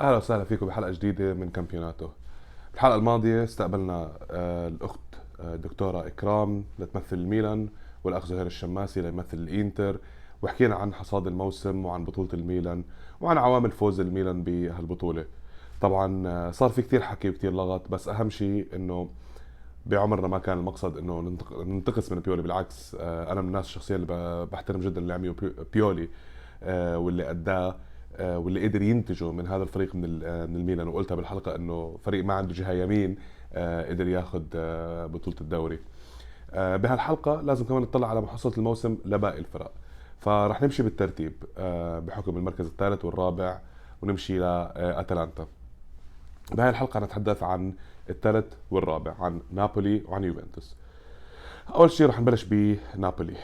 أهلا 0.00 0.16
وسهلا 0.16 0.44
فيكم 0.44 0.66
بحلقة 0.66 0.90
جديدة 0.90 1.34
من 1.34 1.50
كامبيوناتو. 1.50 2.08
الحلقة 2.74 2.94
الماضية 2.94 3.44
استقبلنا 3.44 4.12
آه، 4.30 4.68
الأخت 4.68 5.00
آه، 5.40 5.54
الدكتوره 5.54 6.06
إكرام 6.06 6.64
لتمثل 6.78 7.16
الميلان 7.16 7.68
والأخ 8.04 8.26
زهير 8.26 8.46
الشماسي 8.46 9.00
ليمثل 9.02 9.36
الإنتر. 9.38 9.98
وحكينا 10.42 10.74
عن 10.74 10.94
حصاد 10.94 11.26
الموسم 11.26 11.84
وعن 11.86 12.04
بطولة 12.04 12.28
الميلان 12.34 12.84
وعن 13.20 13.38
عوامل 13.38 13.70
فوز 13.70 14.00
الميلان 14.00 14.42
بهالبطولة. 14.44 15.24
طبعا 15.80 16.28
آه، 16.28 16.50
صار 16.50 16.68
في 16.70 16.82
كتير 16.82 17.00
حكي 17.02 17.28
وكتير 17.30 17.52
لغط 17.52 17.88
بس 17.88 18.08
أهم 18.08 18.30
شيء 18.30 18.66
إنه 18.74 19.08
بعمرنا 19.86 20.28
ما 20.28 20.38
كان 20.38 20.58
المقصد 20.58 20.96
إنه 20.96 21.20
ننتق- 21.20 21.52
ننتقص 21.58 22.12
من 22.12 22.20
بيولي. 22.20 22.42
بالعكس 22.42 22.96
آه، 23.00 23.32
أنا 23.32 23.40
من 23.40 23.46
الناس 23.48 23.64
الشخصية 23.66 23.96
اللي 23.96 24.46
بحترم 24.52 24.80
جدا 24.80 25.00
اللي 25.00 25.12
عمله 25.14 25.32
بي- 25.32 25.54
بيولي 25.72 26.08
آه، 26.62 26.98
واللي 26.98 27.30
أداه. 27.30 27.68
آه، 27.68 27.76
واللي 28.18 28.68
قدر 28.68 28.82
ينتجه 28.82 29.32
من 29.32 29.46
هذا 29.46 29.62
الفريق 29.62 29.94
من 29.94 30.20
آه، 30.24 30.46
من 30.46 30.56
الميلان. 30.56 30.88
وقلتها 30.88 31.14
بالحلقة 31.14 31.54
إنه 31.56 31.98
فريق 32.04 32.24
ما 32.24 32.34
عنده 32.34 32.54
جهة 32.54 32.72
يمين 32.72 33.16
آه، 33.54 33.88
قدر 33.90 34.08
ياخذ 34.08 34.42
آه، 34.54 35.06
بطولة 35.06 35.36
الدوري. 35.40 35.78
آه، 36.52 36.76
بهالحلقة 36.76 37.40
لازم 37.40 37.64
كمان 37.64 37.82
نطلع 37.82 38.10
على 38.10 38.20
محصلة 38.20 38.52
الموسم 38.58 38.98
لباقي 39.04 39.38
الفرق. 39.38 39.72
فرح 40.20 40.62
نمشي 40.62 40.82
بالترتيب 40.82 41.32
آه، 41.58 41.98
بحكم 41.98 42.36
المركز 42.36 42.66
الثالث 42.66 43.04
والرابع 43.04 43.58
ونمشي 44.02 44.38
لاتلانتا 44.38 45.46
بهاي 46.52 46.70
الحلقة 46.70 47.00
نتحدث 47.00 47.42
عن 47.42 47.72
الثالث 48.10 48.46
والرابع 48.70 49.14
عن 49.20 49.40
نابولي 49.52 50.02
وعن 50.08 50.24
يوفنتوس. 50.24 50.76
أول 51.74 51.90
شيء 51.90 52.06
رح 52.06 52.20
نبلش 52.20 52.44
بنابولي 52.44 53.34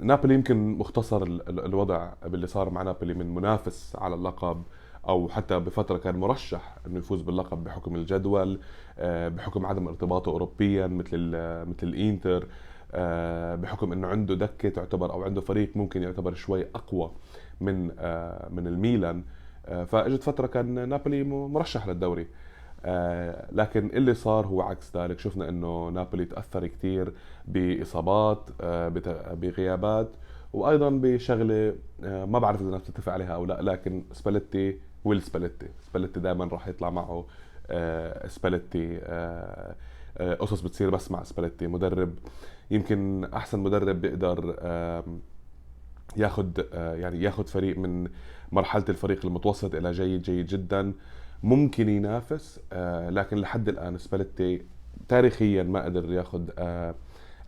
نابولي 0.00 0.34
يمكن 0.34 0.78
مختصر 0.78 1.22
ال- 1.22 1.48
ال- 1.48 1.64
الوضع 1.64 2.12
باللي 2.26 2.46
صار 2.46 2.70
مع 2.70 2.82
نابولي 2.82 3.14
من 3.14 3.34
منافس 3.34 3.96
على 3.98 4.14
اللقب 4.14 4.62
أو 5.08 5.28
حتى 5.28 5.58
بفترة 5.58 5.98
كان 5.98 6.16
مرشح 6.16 6.76
إنه 6.86 6.98
يفوز 6.98 7.22
باللقب 7.22 7.64
بحكم 7.64 7.94
الجدول 7.96 8.60
آه، 8.98 9.28
بحكم 9.28 9.66
عدم 9.66 9.88
ارتباطه 9.88 10.30
اوروبيا 10.30 10.86
مثل 10.86 11.30
مثل 11.68 11.86
الإنتر 11.86 12.46
آه، 12.92 13.54
بحكم 13.54 13.92
إنه 13.92 14.06
عنده 14.08 14.34
دكة 14.34 14.68
تعتبر 14.68 15.12
أو 15.12 15.22
عنده 15.24 15.40
فريق 15.40 15.76
ممكن 15.76 16.02
يعتبر 16.02 16.34
شوي 16.34 16.66
أقوى 16.74 17.10
من 17.60 17.90
آه، 17.98 18.48
من 18.50 18.66
الميلان. 18.66 19.22
فإجت 19.86 20.22
فترة 20.22 20.46
كان 20.46 20.88
نابولي 20.88 21.24
مرشح 21.24 21.86
للدوري. 21.88 22.26
لكن 23.52 23.86
اللي 23.86 24.14
صار 24.14 24.46
هو 24.46 24.62
عكس 24.62 24.96
ذلك. 24.96 25.18
شفنا 25.18 25.48
إنه 25.48 25.88
نابولي 25.88 26.24
تأثر 26.24 26.66
كثير 26.66 27.12
بإصابات 27.48 28.50
آه، 28.60 28.88
بغيابات 29.34 30.10
وأيضا 30.52 30.90
بشغلة 30.90 31.74
آه، 32.04 32.24
ما 32.24 32.38
بعرف 32.38 32.60
إذا 32.60 32.66
الناس 32.66 32.82
بتتفق 32.82 33.12
عليها 33.12 33.34
أو 33.34 33.44
لا 33.44 33.62
لكن 33.62 34.04
سباليتي 34.12 34.78
will 35.04 35.22
سباليتي. 35.22 35.68
سباليتي 35.80 36.20
دائما 36.20 36.44
راح 36.44 36.68
يطلع 36.68 36.90
معه 36.90 37.26
آه، 37.70 38.26
سباليتي 38.28 38.98
آه، 39.02 39.74
آه، 40.18 40.34
قصص 40.34 40.60
بتصير 40.60 40.90
بس 40.90 41.10
مع 41.10 41.22
سباليتي. 41.22 41.66
مدرب 41.66 42.14
يمكن 42.70 43.24
أحسن 43.34 43.58
مدرب 43.58 44.00
بيقدر 44.00 44.56
ياخذ 46.16 46.46
آه، 46.72 46.94
يعني 46.94 47.22
ياخذ 47.22 47.46
فريق 47.46 47.78
من 47.78 48.08
مرحلة 48.52 48.84
الفريق 48.88 49.26
المتوسط 49.26 49.74
إلى 49.74 49.92
جيد 49.92 50.22
جيد 50.22 50.46
جدا. 50.46 50.92
ممكن 51.42 51.88
ينافس 51.88 52.60
آه، 52.72 53.10
لكن 53.10 53.36
لحد 53.36 53.68
الآن 53.68 53.98
سباليتي 53.98 54.62
تاريخيا 55.08 55.62
ما 55.62 55.84
قدر 55.84 56.12
ياخذ 56.12 56.50
آه، 56.58 56.94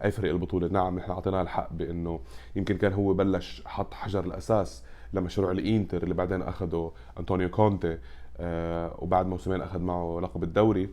اي 0.04 0.10
فريق 0.10 0.32
البطولة. 0.32 0.68
نعم 0.68 0.98
نحن 0.98 1.10
أعطيناه 1.10 1.42
الحق 1.42 1.72
بأنه 1.72 2.20
يمكن 2.56 2.76
كان 2.76 2.92
هو 2.92 3.12
بلش 3.14 3.62
حط 3.66 3.94
حجر 3.94 4.24
الأساس 4.24 4.84
لمشروع 5.12 5.50
الإنتر 5.50 6.02
اللي 6.02 6.14
بعدين 6.14 6.42
اخذه 6.42 6.92
أنطونيو 7.18 7.48
كونتي 7.50 7.98
آه، 8.40 8.94
وبعد 8.98 9.26
موسمين 9.26 9.60
أخذ 9.62 9.78
معه 9.80 10.20
لقب 10.22 10.42
الدوري. 10.42 10.88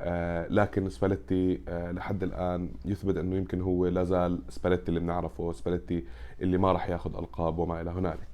آه، 0.00 0.46
لكن 0.48 0.88
سباليتي 0.88 1.60
آه، 1.68 1.92
لحد 1.92 2.22
الآن 2.22 2.68
يثبت 2.84 3.16
أنه 3.16 3.36
يمكن 3.36 3.60
هو 3.60 3.86
لا 3.86 4.04
زال 4.04 4.38
سباليتي 4.48 4.88
اللي 4.88 5.00
بنعرفه 5.00 5.52
سباليتي 5.52 6.04
اللي 6.40 6.58
ما 6.58 6.72
راح 6.72 6.88
ياخذ 6.88 7.18
ألقاب 7.18 7.58
وما 7.58 7.80
إلى 7.80 7.90
هنالك. 7.90 8.28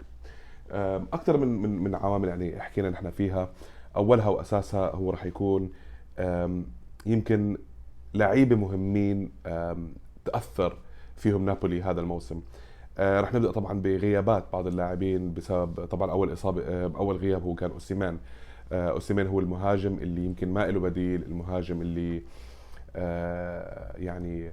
أكثر 1.13 1.37
من 1.37 1.63
من 1.63 1.79
من 1.85 1.95
عوامل 1.95 2.29
يعني 2.29 2.61
حكينا 2.61 2.91
نحن 2.91 3.11
فيها. 3.11 3.49
أولها 3.97 4.29
وأساسها 4.29 4.95
هو 4.95 5.11
راح 5.11 5.27
يكون 5.27 5.71
يمكن 7.07 7.59
لعيبة 8.15 8.57
مهمين 8.57 9.33
تأثر 10.25 10.77
فيهم 11.17 11.45
نابولي 11.45 11.83
هذا 11.83 12.01
الموسم. 12.01 12.41
آه، 12.99 13.21
رح 13.21 13.35
نبدأ 13.35 13.51
طبعا 13.51 13.81
بغيابات 13.81 14.45
بعض 14.53 14.67
اللاعبين 14.67 15.35
بسبب 15.35 15.85
طبعا 15.85 16.11
أول 16.11 16.33
إصابة 16.33 16.63
آه، 16.63 16.93
أول 16.97 17.17
غياب 17.17 17.43
هو 17.43 17.55
كان 17.55 17.71
اوسيمان 17.71 18.19
آه، 18.73 18.91
اوسيمان 18.91 19.27
هو 19.27 19.41
المهاجم 19.41 19.99
اللي 19.99 20.25
يمكن 20.25 20.53
ما 20.53 20.67
له 20.71 20.81
بديل 20.81 21.23
المهاجم 21.23 21.83
اللي 21.83 22.23
يعني 23.99 24.53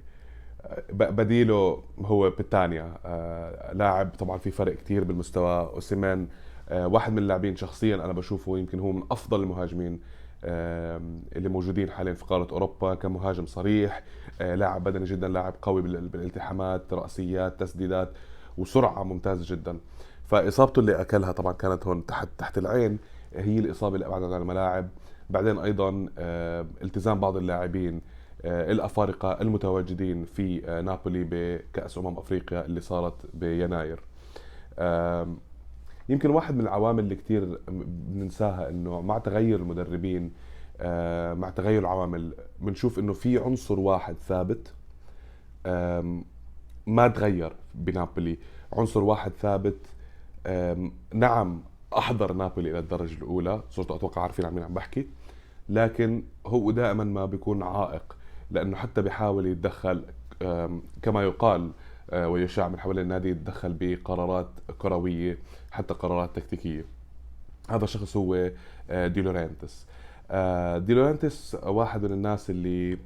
بديله 0.92 1.82
هو 1.98 2.30
بيتانيا. 2.30 2.94
آه، 3.06 3.72
لاعب 3.72 4.10
طبعا 4.18 4.38
في 4.38 4.50
فرق 4.50 4.74
كتير 4.74 5.04
بالمستوى. 5.04 5.60
اوسيمان 5.60 6.28
واحد 6.72 7.12
من 7.12 7.18
اللاعبين 7.18 7.56
شخصيا 7.56 7.94
أنا 7.94 8.12
بشوفه 8.12 8.58
يمكن 8.58 8.78
هو 8.80 8.92
من 8.92 9.02
أفضل 9.10 9.40
المهاجمين 9.42 10.00
آه، 10.44 11.00
اللي 11.36 11.48
موجودين 11.48 11.90
حاليا 11.90 12.12
في 12.14 12.24
قارة 12.24 12.48
أوروبا 12.52 12.94
كمهاجم 12.94 13.46
صريح 13.46 14.02
آه، 14.40 14.54
لاعب 14.54 14.84
بدني 14.84 15.04
جدا 15.04 15.28
لاعب 15.28 15.54
قوي 15.62 15.82
بال- 15.82 16.08
بالالتحامات 16.08 16.92
رأسيات 16.92 17.60
تسديدات 17.60 18.12
وسرعة 18.58 19.02
ممتازة 19.04 19.54
جدا. 19.56 19.78
فإصابته 20.26 20.80
اللي 20.80 21.00
أكلها 21.00 21.32
طبعا 21.32 21.52
كانت 21.52 21.86
هون 21.86 22.06
تحت 22.06 22.28
تحت 22.38 22.58
العين 22.58 22.98
هي 23.34 23.58
الإصابة 23.58 23.94
اللي 23.94 24.06
أبعدت 24.06 24.32
عن 24.32 24.40
الملاعب. 24.42 24.88
بعدين 25.30 25.58
أيضا 25.58 26.08
آه، 26.18 26.66
التزام 26.82 27.20
بعض 27.20 27.36
اللاعبين 27.36 28.00
آه، 28.44 28.72
الأفارقة 28.72 29.32
المتواجدين 29.40 30.24
في 30.24 30.62
آه، 30.68 30.80
نابولي 30.80 31.26
بكأس 31.30 31.98
أمم 31.98 32.18
أفريقيا 32.18 32.64
اللي 32.66 32.80
صارت 32.80 33.14
بيناير. 33.34 34.00
يمكن 36.10 36.30
واحد 36.30 36.54
من 36.54 36.60
العوامل 36.60 37.04
اللي 37.04 37.16
كثير 37.16 37.60
بننساها 37.68 38.68
إنه 38.68 39.00
مع 39.00 39.18
تغير 39.18 39.60
المدربين 39.60 40.32
آه، 40.80 41.34
مع 41.34 41.50
تغير 41.50 41.80
العوامل 41.80 42.34
بنشوف 42.60 42.98
إنه 42.98 43.12
في 43.12 43.38
عنصر 43.38 43.80
واحد 43.80 44.14
ثابت 44.14 44.74
ما 46.86 47.08
تغير 47.08 47.52
بنابولي. 47.74 48.38
عنصر 48.72 49.04
واحد 49.04 49.32
ثابت 49.32 49.76
نعم 51.14 51.62
أحضر 51.98 52.32
نابولي 52.32 52.70
إلى 52.70 52.78
الدرجة 52.78 53.14
الأولى 53.14 53.62
صرتوا 53.70 53.96
أتوقع 53.96 54.22
عارفين 54.22 54.44
عن 54.44 54.54
مين 54.54 54.64
عم 54.64 54.74
بحكي 54.74 55.06
لكن 55.68 56.22
هو 56.46 56.70
دائما 56.70 57.04
ما 57.04 57.24
بيكون 57.24 57.62
عائق 57.62 58.16
لأنه 58.50 58.76
حتى 58.76 59.02
بيحاول 59.02 59.46
يتدخل 59.46 60.04
كما 61.02 61.22
يقال 61.22 61.70
ويشاع 62.12 62.68
من 62.68 62.80
حوالين 62.80 63.02
النادي 63.02 63.28
يتدخل 63.28 63.76
بقرارات 63.80 64.48
كروية 64.78 65.38
حتى 65.70 65.94
قرارات 65.94 66.36
تكتيكية. 66.36 66.84
هذا 67.70 67.84
الشخص 67.84 68.16
هو 68.16 68.50
آه، 68.90 69.06
دي 69.06 69.20
لورينتس. 69.22 69.86
آه، 70.30 70.78
دي 70.78 70.94
لورينتس 70.94 71.54
واحد 71.62 72.02
من 72.02 72.12
الناس 72.12 72.50
اللي 72.50 72.98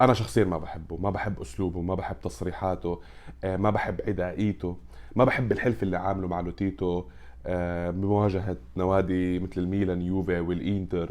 أنا 0.00 0.14
شخصيا 0.14 0.44
ما 0.44 0.58
بحبه. 0.58 0.96
ما 0.96 1.10
بحب 1.10 1.40
أسلوبه 1.40 1.80
ما 1.80 1.94
بحب 1.94 2.16
تصريحاته 2.22 3.00
آه، 3.44 3.56
ما 3.56 3.70
بحب 3.70 4.00
عدائيته 4.06 4.76
ما 5.16 5.24
بحب 5.24 5.52
الحلف 5.52 5.82
اللي 5.82 5.96
عامله 5.96 6.28
مع 6.28 6.40
لوتيتو 6.40 7.04
آه، 7.46 7.90
بمواجهة 7.90 8.56
نوادي 8.76 9.38
مثل 9.38 9.60
الميلان 9.60 10.02
يوفي 10.02 10.40
والإنتر 10.40 11.10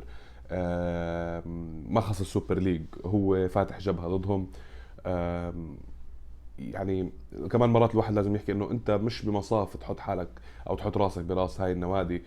آه، 0.51 1.43
ما 1.89 2.01
خص 2.01 2.19
ال 2.21 2.28
Super 2.28 2.59
League. 2.59 2.81
هو 3.05 3.47
فاتح 3.47 3.79
جبهة 3.79 4.07
ضدهم 4.07 4.47
آه، 5.05 5.53
يعني 6.69 7.11
كمان 7.51 7.69
مرات 7.69 7.91
الواحد 7.91 8.13
لازم 8.13 8.35
يحكي 8.35 8.51
إنه 8.51 8.71
أنت 8.71 8.91
مش 8.91 9.25
بمصاف 9.25 9.77
تحط 9.77 9.99
حالك 9.99 10.27
أو 10.69 10.75
تحط 10.75 10.97
راسك 10.97 11.23
براس 11.23 11.61
هاي 11.61 11.71
النوادي. 11.71 12.21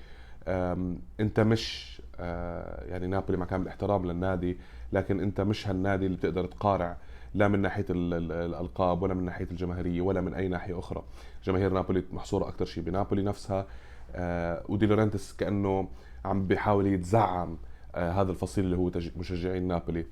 أنت 1.20 1.40
مش 1.40 1.94
آه، 2.20 2.84
يعني 2.84 3.06
نابولي 3.06 3.38
مع 3.38 3.46
كامل 3.46 3.62
الاحترام 3.62 4.06
للنادي 4.06 4.58
لكن 4.92 5.20
أنت 5.20 5.40
مش 5.40 5.68
هالنادي 5.68 6.06
اللي 6.06 6.16
بتقدر 6.16 6.46
تقارع 6.46 6.96
لا 7.34 7.48
من 7.48 7.58
ناحية 7.62 7.86
ال- 7.90 8.14
ال- 8.14 8.32
الألقاب 8.32 9.02
ولا 9.02 9.14
من 9.14 9.24
ناحية 9.24 9.46
الجماهيرية 9.50 10.00
ولا 10.00 10.20
من 10.20 10.34
أي 10.34 10.48
ناحية 10.48 10.78
أخرى. 10.78 11.02
جماهير 11.44 11.72
نابولي 11.72 12.04
محصورة 12.12 12.48
أكثر 12.48 12.64
شيء 12.64 12.82
بنابولي 12.84 13.22
نفسها. 13.22 13.66
آه، 14.14 14.62
ودي 14.68 14.86
لورنتس 14.86 15.32
كأنه 15.36 15.88
عم 16.24 16.46
بيحاول 16.46 16.86
يتزعم 16.86 17.56
آه، 17.94 18.10
هذا 18.12 18.30
الفصيل 18.30 18.64
اللي 18.64 18.76
هو 18.76 18.90
مشجعين 19.16 19.68
نابولي. 19.68 20.06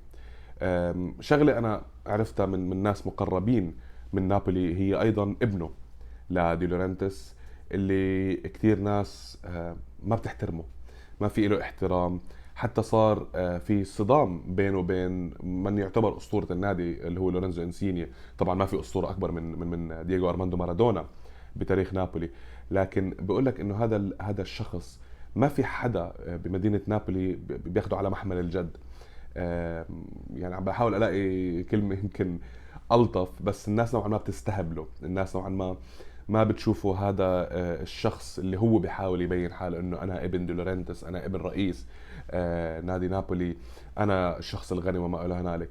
شغلة 1.20 1.58
أنا 1.58 1.82
عرفتها 2.06 2.46
من 2.46 2.70
من 2.70 2.82
ناس 2.82 3.06
مقربين 3.06 3.75
من 4.12 4.29
نابولي 4.29 4.75
هي 4.79 5.00
أيضا 5.00 5.37
ابنه 5.43 5.70
لدي 6.31 6.67
لورينتس 6.66 7.37
اللي 7.73 8.37
كثير 8.37 8.79
ناس 8.79 9.38
آه، 9.44 9.76
ما 10.03 10.17
بتحترمه 10.17 10.64
ما 11.20 11.29
في 11.29 11.49
له 11.49 11.61
احترام. 11.61 12.20
حتى 12.55 12.82
صار 12.82 13.26
آه، 13.35 13.59
في 13.59 13.85
صدام 13.85 14.55
بينه 14.55 14.79
وبين 14.79 15.35
من 15.43 15.79
يعتبر 15.79 16.17
أسطورة 16.17 16.47
النادي 16.50 17.06
اللي 17.06 17.20
هو 17.20 17.31
لورينزو 17.31 17.62
إنسيني. 17.62 18.09
طبعا 18.38 18.55
ما 18.55 18.67
في 18.67 18.81
أسطورة 18.81 19.11
أكبر 19.11 19.31
من 19.32 19.59
من 19.59 19.67
من 19.67 20.06
دييغو 20.06 20.29
أرماندو 20.29 20.56
مارادونا 20.56 21.06
بتاريخ 21.56 21.94
نابولي. 21.94 22.31
لكن 22.70 23.14
بقول 23.19 23.47
لك 23.47 23.61
إنه 23.61 23.85
هذا 23.85 24.11
هذا 24.23 24.43
الشخص 24.43 25.00
ما 25.37 25.49
في 25.49 25.64
حدا 25.64 26.12
بمدينة 26.26 26.81
نابولي 26.87 27.38
بياخده 27.64 27.97
على 27.97 28.11
محمل 28.11 28.38
الجد. 28.38 28.76
يعني 30.35 30.55
عم 30.55 30.64
بحاول 30.64 30.94
ألاقي 30.94 31.62
كلمة 31.62 31.94
يمكن 31.94 32.38
ألطف 32.92 33.28
بس 33.40 33.68
الناس 33.68 33.94
نوعا 33.94 34.08
ما 34.08 34.16
بتستهبله. 34.16 34.86
الناس 35.02 35.36
نوعا 35.36 35.48
ما 35.48 35.76
ما 36.28 36.44
بتشوفوا 36.44 36.96
هذا 36.96 37.24
آه، 37.24 37.82
الشخص 37.82 38.38
اللي 38.38 38.58
هو 38.58 38.78
بيحاول 38.78 39.22
يبين 39.22 39.52
حاله 39.52 39.78
إنه 39.78 40.02
أنا 40.02 40.24
ابن 40.24 40.46
دي 40.46 40.59
لورينتس 40.59 41.04
أنا 41.04 41.26
ابن 41.26 41.40
رئيس 41.40 41.86
آه، 42.30 42.80
نادي 42.80 43.08
نابولي 43.08 43.56
أنا 43.98 44.38
الشخص 44.38 44.72
الغني 44.72 44.98
وما 44.98 45.26
إلى 45.26 45.34
هنالك. 45.34 45.70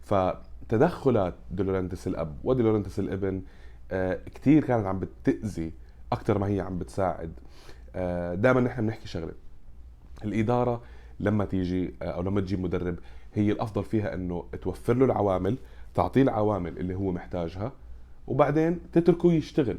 فتدخلات 0.00 1.34
دي 1.50 1.62
لورينتس 1.62 2.06
الأب 2.06 2.36
ودي 2.44 2.60
لورينتس 2.60 2.98
الابن 2.98 3.42
آه، 3.90 4.20
كثير 4.34 4.64
كانت 4.64 4.86
عم 4.86 4.98
بتأذي 4.98 5.72
أكثر 6.12 6.38
ما 6.38 6.46
هي 6.46 6.60
عم 6.60 6.78
بتساعد. 6.78 7.32
دائما 8.34 8.60
نحن 8.60 8.86
بنحكي 8.86 9.08
شغلة. 9.08 9.32
الإدارة 10.24 10.82
لما 11.20 11.44
تيجي 11.44 11.94
أو 12.02 12.22
لما 12.22 12.40
تجيب 12.40 12.60
مدرب 12.60 12.98
هي 13.34 13.52
الأفضل 13.52 13.84
فيها 13.84 14.14
إنه 14.14 14.44
توفر 14.62 14.94
له 14.94 15.04
العوامل 15.04 15.58
تعطيه 15.98 16.22
العوامل 16.22 16.78
اللي 16.78 16.94
هو 16.94 17.12
محتاجها 17.12 17.72
وبعدين 18.26 18.80
تتركه 18.92 19.32
يشتغل. 19.32 19.78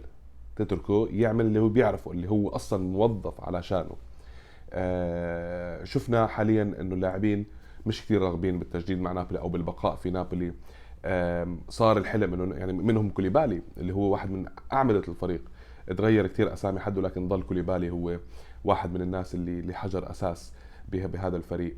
تتركه 0.55 1.07
يعمل 1.11 1.45
اللي 1.45 1.59
هو 1.59 1.69
بيعرفه 1.69 2.11
اللي 2.11 2.29
هو 2.29 2.49
أصلا 2.49 2.83
موظف 2.83 3.41
علشانه 3.41 3.95
آه 4.73 5.83
شفنا 5.83 6.27
حاليا 6.27 6.61
إنه 6.61 6.95
اللاعبين 6.95 7.45
مش 7.85 8.01
كثير 8.01 8.21
راغبين 8.21 8.59
بالتجديد 8.59 8.99
مع 9.01 9.11
نابولي 9.11 9.39
أو 9.39 9.49
بالبقاء 9.49 9.95
في 9.95 10.09
نابولي. 10.09 10.53
آه 11.05 11.57
صار 11.69 11.97
الحلم 11.97 12.33
إنه 12.33 12.55
يعني 12.55 12.73
منهم 12.73 13.09
كوليبالي 13.09 13.61
اللي 13.77 13.93
هو 13.93 14.01
واحد 14.11 14.31
من 14.31 14.45
أعمدة 14.73 15.03
الفريق. 15.07 15.41
تغير 15.97 16.27
كثير 16.27 16.53
أسامي 16.53 16.79
حده 16.79 17.01
لكن 17.01 17.27
ضل 17.27 17.41
كوليبالي 17.43 17.89
هو 17.89 18.19
واحد 18.63 18.93
من 18.93 19.01
الناس 19.01 19.35
اللي 19.35 19.59
اللي 19.59 19.73
حجر 19.73 20.11
أساس 20.11 20.53
بهذا 20.89 21.37
الفريق. 21.37 21.75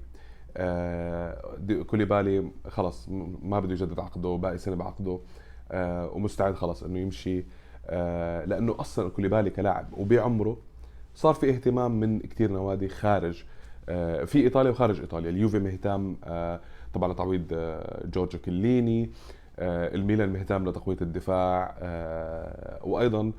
كوليبالي 1.88 2.51
خلص 2.68 3.09
ما 3.42 3.59
بده 3.59 3.71
يجدد 3.74 4.00
عقده 4.00 4.36
باقي 4.36 4.57
سنة 4.57 4.75
بعقده 4.75 5.19
آه 5.71 6.09
ومستعد 6.13 6.53
خلص 6.56 6.83
إنه 6.83 7.00
يمشي. 7.00 7.45
آه 7.86 8.45
لأنه 8.45 8.75
أصلا 8.80 9.09
كوليبالي 9.09 9.50
كلاعب 9.50 9.88
وبعمره 9.98 10.57
صار 11.15 11.33
في 11.33 11.50
اهتمام 11.50 12.00
من 12.00 12.19
كثير 12.19 12.51
نوادي 12.51 12.88
خارج 12.88 13.44
آه 13.89 14.24
في 14.24 14.39
إيطاليا 14.39 14.71
وخارج 14.71 15.00
إيطاليا. 15.00 15.30
اليوفي 15.30 15.59
مهتم 15.59 16.15
آه 16.24 16.59
طبعا 16.94 17.13
لتعويض 17.13 17.45
آه 17.54 18.07
جورجو 18.07 18.39
كليني 18.39 19.12
آه 19.59 19.95
الميلان 19.95 20.30
مهتم 20.30 20.69
لتقوية 20.69 20.97
الدفاع 21.01 21.75
آه 21.80 22.80
وأيضا 22.88 23.19
آه، 23.27 23.31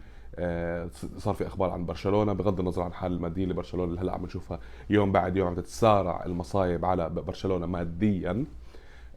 صار 1.18 1.34
في 1.34 1.46
أخبار 1.46 1.70
عن 1.70 1.86
برشلونة 1.86 2.32
بغض 2.32 2.60
النظر 2.60 2.82
عن 2.82 2.92
حال 2.92 3.12
الماديه 3.12 3.44
لبرشلونه 3.46 3.90
اللي 3.90 4.00
هلأ 4.00 4.12
عم 4.12 4.24
نشوفها 4.24 4.60
يوم 4.90 5.12
بعد 5.12 5.36
يوم 5.36 5.48
عم 5.48 5.54
تتسارع 5.54 6.24
المصايب 6.24 6.84
على 6.84 7.08
برشلونة 7.08 7.66
ماديا. 7.66 8.44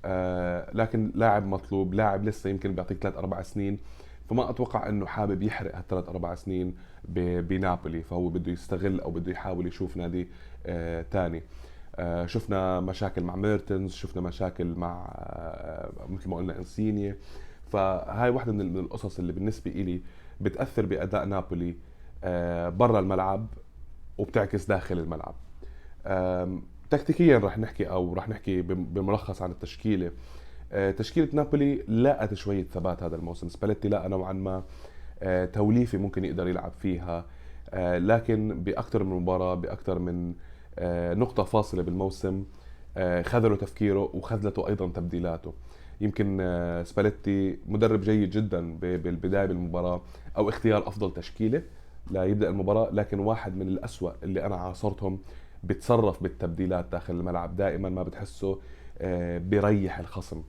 آه، 0.06 0.72
لكن 0.74 1.12
لاعب 1.16 1.46
مطلوب 1.46 1.94
لاعب 1.94 2.24
لسه 2.26 2.50
يمكن 2.50 2.76
بيعطيك 2.76 2.98
ثلاث 2.98 3.18
أربع 3.18 3.42
سنين 3.42 3.80
فما 4.30 4.50
أتوقع 4.50 4.90
إنه 4.90 5.06
حابب 5.06 5.44
يحرق 5.44 5.76
هالثلاث 5.76 6.10
أربع 6.10 6.36
سنين 6.36 6.76
بنابولي 7.42 8.02
فهو 8.02 8.30
بده 8.30 8.52
يستغل 8.52 9.00
أو 9.02 9.12
بده 9.12 9.32
يحاول 9.32 9.68
يشوف 9.68 9.98
نادي 9.98 10.28
ثاني 11.12 11.44
آه 11.96 12.26
شفنا 12.26 12.80
مشاكل 12.80 13.24
مع 13.24 13.36
ميرتنز 13.36 13.94
شفنا 13.94 14.22
مشاكل 14.22 14.66
مع 14.66 15.06
آه 15.16 15.92
مثل 16.10 16.30
ما 16.30 16.38
قلنا 16.38 16.58
إنسينيا. 16.58 17.18
فهاي 17.72 18.30
واحدة 18.30 18.52
من 18.52 18.78
القصص 18.80 19.20
اللي 19.20 19.34
بالنسبة 19.34 19.72
إلي 19.72 20.02
بتأثر 20.42 20.86
بأداء 20.86 21.26
نابولي 21.26 21.76
آه، 22.24 22.70
برا 22.70 23.00
الملعب 23.00 23.48
وبتعكس 24.18 24.66
داخل 24.66 25.00
الملعب. 25.00 25.36
تكتيكيا 26.90 27.38
رح 27.38 27.58
نحكي 27.58 27.90
أو 27.90 28.14
رح 28.14 28.30
نحكي 28.30 28.62
بملخص 28.62 29.42
عن 29.42 29.52
التشكيلة. 29.52 30.12
آه، 30.72 30.92
تشكيلة 30.92 31.28
نابولي 31.34 31.84
لاقت 31.88 32.34
شوية 32.34 32.64
ثبات 32.64 33.04
هذا 33.04 33.16
الموسم. 33.16 33.50
سباليتي 33.50 33.90
لقى 33.90 34.10
نوعا 34.10 34.34
ما 34.34 34.64
آه، 35.24 35.46
توليفة 35.46 35.98
ممكن 35.98 36.26
يقدر 36.26 36.48
يلعب 36.48 36.72
فيها. 36.80 37.26
لكن 37.98 38.64
بأكثر 38.64 39.04
من 39.04 39.16
مباراة 39.16 39.56
بأكثر 39.56 40.00
من 40.00 40.34
نقطة 41.20 41.44
فاصلة 41.44 41.84
بالموسم 41.84 42.46
خذلوا 43.22 43.58
تفكيره 43.58 44.10
وخذلته 44.14 44.68
أيضا 44.68 44.88
تبديلاته. 44.88 45.54
يمكن 46.02 46.38
آه، 46.42 46.84
سباليتي 46.84 47.58
مدرب 47.68 48.02
جيد 48.02 48.30
جدا 48.30 48.78
بالبداية 48.80 49.46
بالمباراة 49.46 50.02
أو 50.38 50.50
اختيار 50.50 50.88
أفضل 50.88 51.14
تشكيلة 51.14 51.64
ليبدا 52.12 52.50
المباراة 52.50 52.90
لكن 52.92 53.20
واحد 53.20 53.56
من 53.56 53.68
الأسوأ 53.68 54.12
اللي 54.24 54.46
أنا 54.46 54.56
عاصرتهم 54.56 55.20
بتصرف 55.64 56.24
بالتبديلات 56.24 56.86
داخل 56.92 57.14
الملعب. 57.14 57.56
دائما 57.56 57.90
ما 57.90 58.04
بتحسه 58.04 58.60
آه، 58.98 59.38
بريح 59.38 60.00
الخصم. 60.00 60.44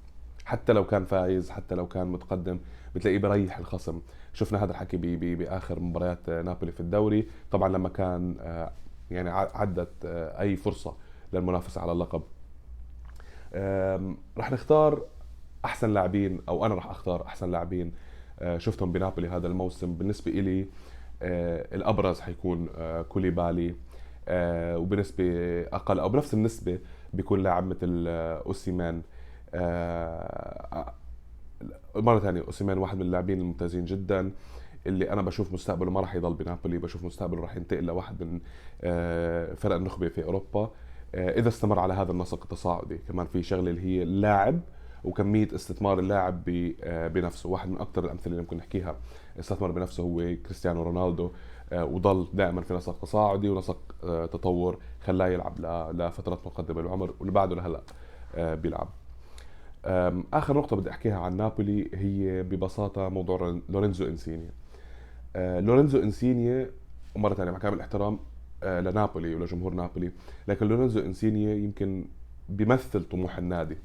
حتى 0.45 0.73
لو 0.73 0.87
كان 0.87 1.05
فايز 1.05 1.51
حتى 1.51 1.75
لو 1.75 1.87
كان 1.89 2.07
متقدم 2.07 2.59
بتلاقيه 2.95 3.19
بريح 3.19 3.59
الخصم. 3.59 4.01
شفنا 4.33 4.65
هذا 4.65 4.71
الحكي 4.71 4.97
بي 4.97 5.17
بي 5.17 5.35
بآخر 5.35 5.81
مباريات 5.81 6.31
نابولي 6.31 6.73
في 6.73 6.81
الدوري. 6.81 7.27
طبعا 7.51 7.69
لما 7.69 7.89
كان 7.89 8.37
آه، 8.41 8.73
يعني 9.11 9.31
عدت 9.31 9.93
أي 10.41 10.57
فرصة 10.57 10.95
للمنافسة 11.33 11.81
على 11.81 11.93
اللقب. 11.93 12.23
رح 14.39 14.53
نختار 14.53 15.03
أحسن 15.67 15.95
لاعبين 15.95 16.41
أو 16.49 16.67
أنا 16.67 16.75
راح 16.75 16.91
أختار 16.91 17.27
أحسن 17.27 17.51
لاعبين 17.51 17.93
آه، 18.41 18.59
شفتهم 18.59 18.93
بنابولي 18.93 19.29
هذا 19.29 19.47
الموسم. 19.47 19.95
بالنسبة 19.95 20.33
إلي 20.33 20.67
آه، 21.23 21.75
الأبرز 21.75 22.21
حيكون 22.21 22.69
آه، 22.77 23.03
كوليبالي. 23.03 23.75
وبنسبه 24.77 25.63
أقل 25.63 25.99
أو 25.99 26.09
بنفس 26.09 26.35
النسبة 26.35 26.79
بيكون 27.13 27.43
لاعب 27.43 27.67
مثل 27.67 28.05
أوسيمان. 28.47 29.03
مرة 31.97 32.19
ثانية 32.19 32.41
أوسيمان 32.41 32.79
واحد 32.79 32.97
من 32.97 33.03
اللاعبين 33.03 33.39
الممتازين 33.39 33.85
جدا 33.85 34.33
اللي 34.87 35.11
أنا 35.11 35.23
بشوف 35.23 35.53
مستقبله 35.53 35.91
ما 35.91 36.01
راح 36.01 36.15
يضل 36.15 36.35
بنابولي 36.35 36.79
بشوف 36.79 37.05
مستقبله 37.05 37.43
راح 37.43 37.57
ينتقل 37.57 37.85
لواحد 37.85 38.23
من 38.23 38.41
فرق 39.55 39.75
النخبة 39.77 40.09
في 40.09 40.25
أوروبا. 40.25 40.71
إذا 41.15 41.49
استمر 41.49 41.79
على 41.79 41.95
هذا 41.95 42.13
النسق 42.13 42.43
التصاعدي 42.43 42.99
كمان 42.99 43.27
في 43.27 43.43
شغلة 43.43 43.71
اللي 43.71 43.83
هي 43.83 44.03
اللاعب 44.03 44.61
وكمية 45.05 45.49
استثمار 45.55 45.99
اللاعب 45.99 46.43
آه، 46.83 47.09
بنفسه. 47.09 47.49
واحد 47.49 47.69
من 47.69 47.81
أكثر 47.81 48.05
الأمثلة 48.05 48.27
اللي 48.27 48.43
ممكن 48.43 48.57
نحكيها 48.57 48.97
استثمر 49.41 49.71
بنفسه 49.71 50.03
هو 50.03 50.35
كريستيانو 50.45 50.83
رونالدو 50.83 51.31
آه، 51.73 51.85
وضل 51.85 52.27
دائما 52.35 52.61
في 52.61 52.75
نسق 52.75 52.99
تصاعدي 52.99 53.49
ونسق 53.49 53.79
آه، 54.05 54.27
تطور 54.27 54.79
خلاه 55.05 55.27
يلعب 55.29 55.61
لفترات 55.97 56.47
متقدمه 56.47 56.83
بالعمر 56.83 57.15
واللي 57.19 57.33
بعده 57.33 57.57
لهلا 57.57 57.81
بيلعب. 58.55 58.89
آخر 60.33 60.57
نقطة 60.57 60.77
بدي 60.77 60.91
أحكيها 60.91 61.19
عن 61.19 61.37
نابولي 61.37 61.91
هي 61.95 62.43
ببساطة 62.43 63.09
موضوع 63.09 63.61
لورينزو 63.69 64.07
إنسينيا. 64.07 64.51
لورينزو 65.37 65.99
إنسينيا 65.99 66.71
ومره 67.17 67.35
ثانية 67.35 67.51
مع 67.51 67.59
كامل 67.59 67.75
الاحترام 67.77 68.19
لنابولي 68.63 69.35
ولجمهور 69.35 69.75
نابولي 69.75 70.13
لكن 70.49 70.69
لورينزو 70.69 71.01
إنسينيا 71.01 71.55
يمكن 71.55 72.05
بيمثل 72.49 73.05
طموح 73.05 73.39
النادي. 73.39 73.77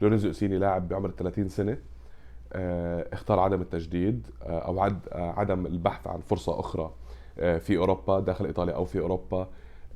لورينزو 0.00 0.30
إنسيني 0.30 0.58
لاعب 0.58 0.88
بعمر 0.88 1.10
30 1.10 1.48
سنة 1.48 1.78
آه، 2.52 3.08
اختار 3.12 3.40
عدم 3.40 3.60
التجديد 3.60 4.26
آه، 4.42 4.58
أو 4.58 4.84
آه، 4.84 4.90
عدم 5.12 5.66
البحث 5.66 6.06
عن 6.06 6.20
فرصة 6.20 6.60
أخرى 6.60 6.92
في 7.36 7.76
أوروبا 7.76 8.20
داخل 8.20 8.46
إيطاليا 8.46 8.74
أو 8.74 8.84
في 8.84 9.00
أوروبا 9.00 9.48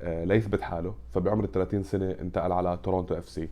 ليثبت 0.02 0.60
حاله. 0.60 0.94
فبعمر 1.14 1.46
30 1.46 1.82
سنة 1.82 2.10
انتقل 2.10 2.52
على 2.52 2.78
تورونتو 2.82 3.18
إف 3.18 3.28
سي. 3.28 3.48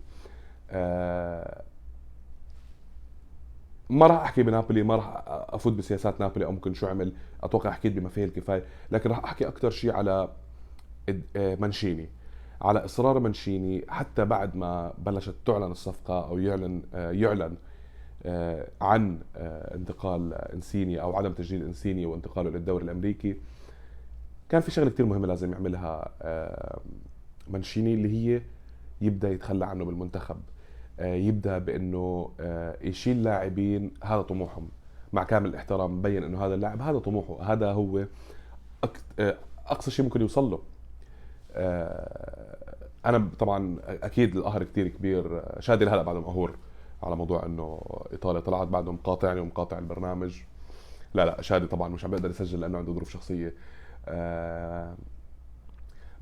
ما 3.90 4.06
راح 4.06 4.22
أحكي 4.22 4.42
بنابولي 4.42 4.82
ما 4.82 4.96
راح 4.96 5.22
أفوت 5.26 5.72
بسياسات 5.72 6.20
نابولي 6.20 6.44
أو 6.44 6.52
ممكن 6.52 6.74
شو 6.74 6.86
عمل 6.86 7.12
أتوقع 7.42 7.70
حكيت 7.70 7.92
بما 7.92 8.08
فيه 8.08 8.24
الكفاية 8.24 8.64
لكن 8.90 9.10
راح 9.10 9.24
أحكي 9.24 9.48
أكثر 9.48 9.70
شيء 9.70 9.92
على 9.92 10.28
منشيني 11.36 12.08
على 12.62 12.84
إصرار 12.84 13.18
منشيني 13.18 13.84
حتى 13.88 14.24
بعد 14.24 14.56
ما 14.56 14.92
بلشت 14.98 15.34
تعلن 15.46 15.70
الصفقة 15.70 16.28
أو 16.28 16.38
يعلن 16.38 16.82
آه، 16.94 17.10
يعلن 17.10 17.54
آه، 18.22 18.68
عن 18.80 19.18
آه، 19.36 19.74
انتقال 19.74 20.34
إنسيني 20.34 21.00
أو 21.00 21.16
عدم 21.16 21.32
تجديد 21.32 21.62
إنسيني 21.62 22.06
وانتقاله 22.06 22.50
للدوري 22.50 22.84
الأمريكي. 22.84 23.36
كان 24.48 24.60
في 24.60 24.70
شغلة 24.70 24.90
كثير 24.90 25.06
مهمة 25.06 25.26
لازم 25.26 25.52
يعملها 25.52 26.10
منشيني 27.48 27.94
اللي 27.94 28.08
هي 28.08 28.42
يبدأ 29.00 29.30
يتخلى 29.30 29.66
عنه 29.66 29.84
بالمنتخب 29.84 30.36
يبدأ 31.00 31.58
بأنه 31.58 32.30
يشيل 32.82 33.22
لاعبين 33.22 33.90
هذا 34.04 34.22
طموحهم. 34.22 34.68
مع 35.12 35.24
كامل 35.24 35.50
الاحترام 35.50 35.98
مبين 35.98 36.24
أنه 36.24 36.46
هذا 36.46 36.54
اللاعب 36.54 36.82
هذا 36.82 36.98
طموحه 36.98 37.52
هذا 37.52 37.72
هو 37.72 38.04
أقصى 39.66 39.90
شيء 39.90 40.04
ممكن 40.04 40.20
يوصل 40.20 40.50
له. 40.50 40.58
أنا 43.06 43.28
طبعا 43.38 43.76
أكيد 43.84 44.36
القهر 44.36 44.64
كثير 44.64 44.88
كبير 44.88 45.42
شادي 45.60 45.84
هلا 45.84 46.02
بعده 46.02 46.20
مقهور 46.20 46.56
على 47.02 47.16
موضوع 47.16 47.46
إنه 47.46 47.80
إيطاليا 48.12 48.40
طلعت 48.40 48.68
بعده 48.68 48.92
مقاطعني 48.92 49.40
ومقاطع 49.40 49.78
البرنامج. 49.78 50.40
لا 51.14 51.24
لا 51.24 51.42
شادي 51.42 51.66
طبعا 51.66 51.88
مش 51.88 52.04
عم 52.04 52.10
بيقدر 52.10 52.30
يسجل 52.30 52.60
لأنه 52.60 52.78
عنده 52.78 52.92
ظروف 52.92 53.10
شخصية. 53.10 53.54
آه، 54.08 54.96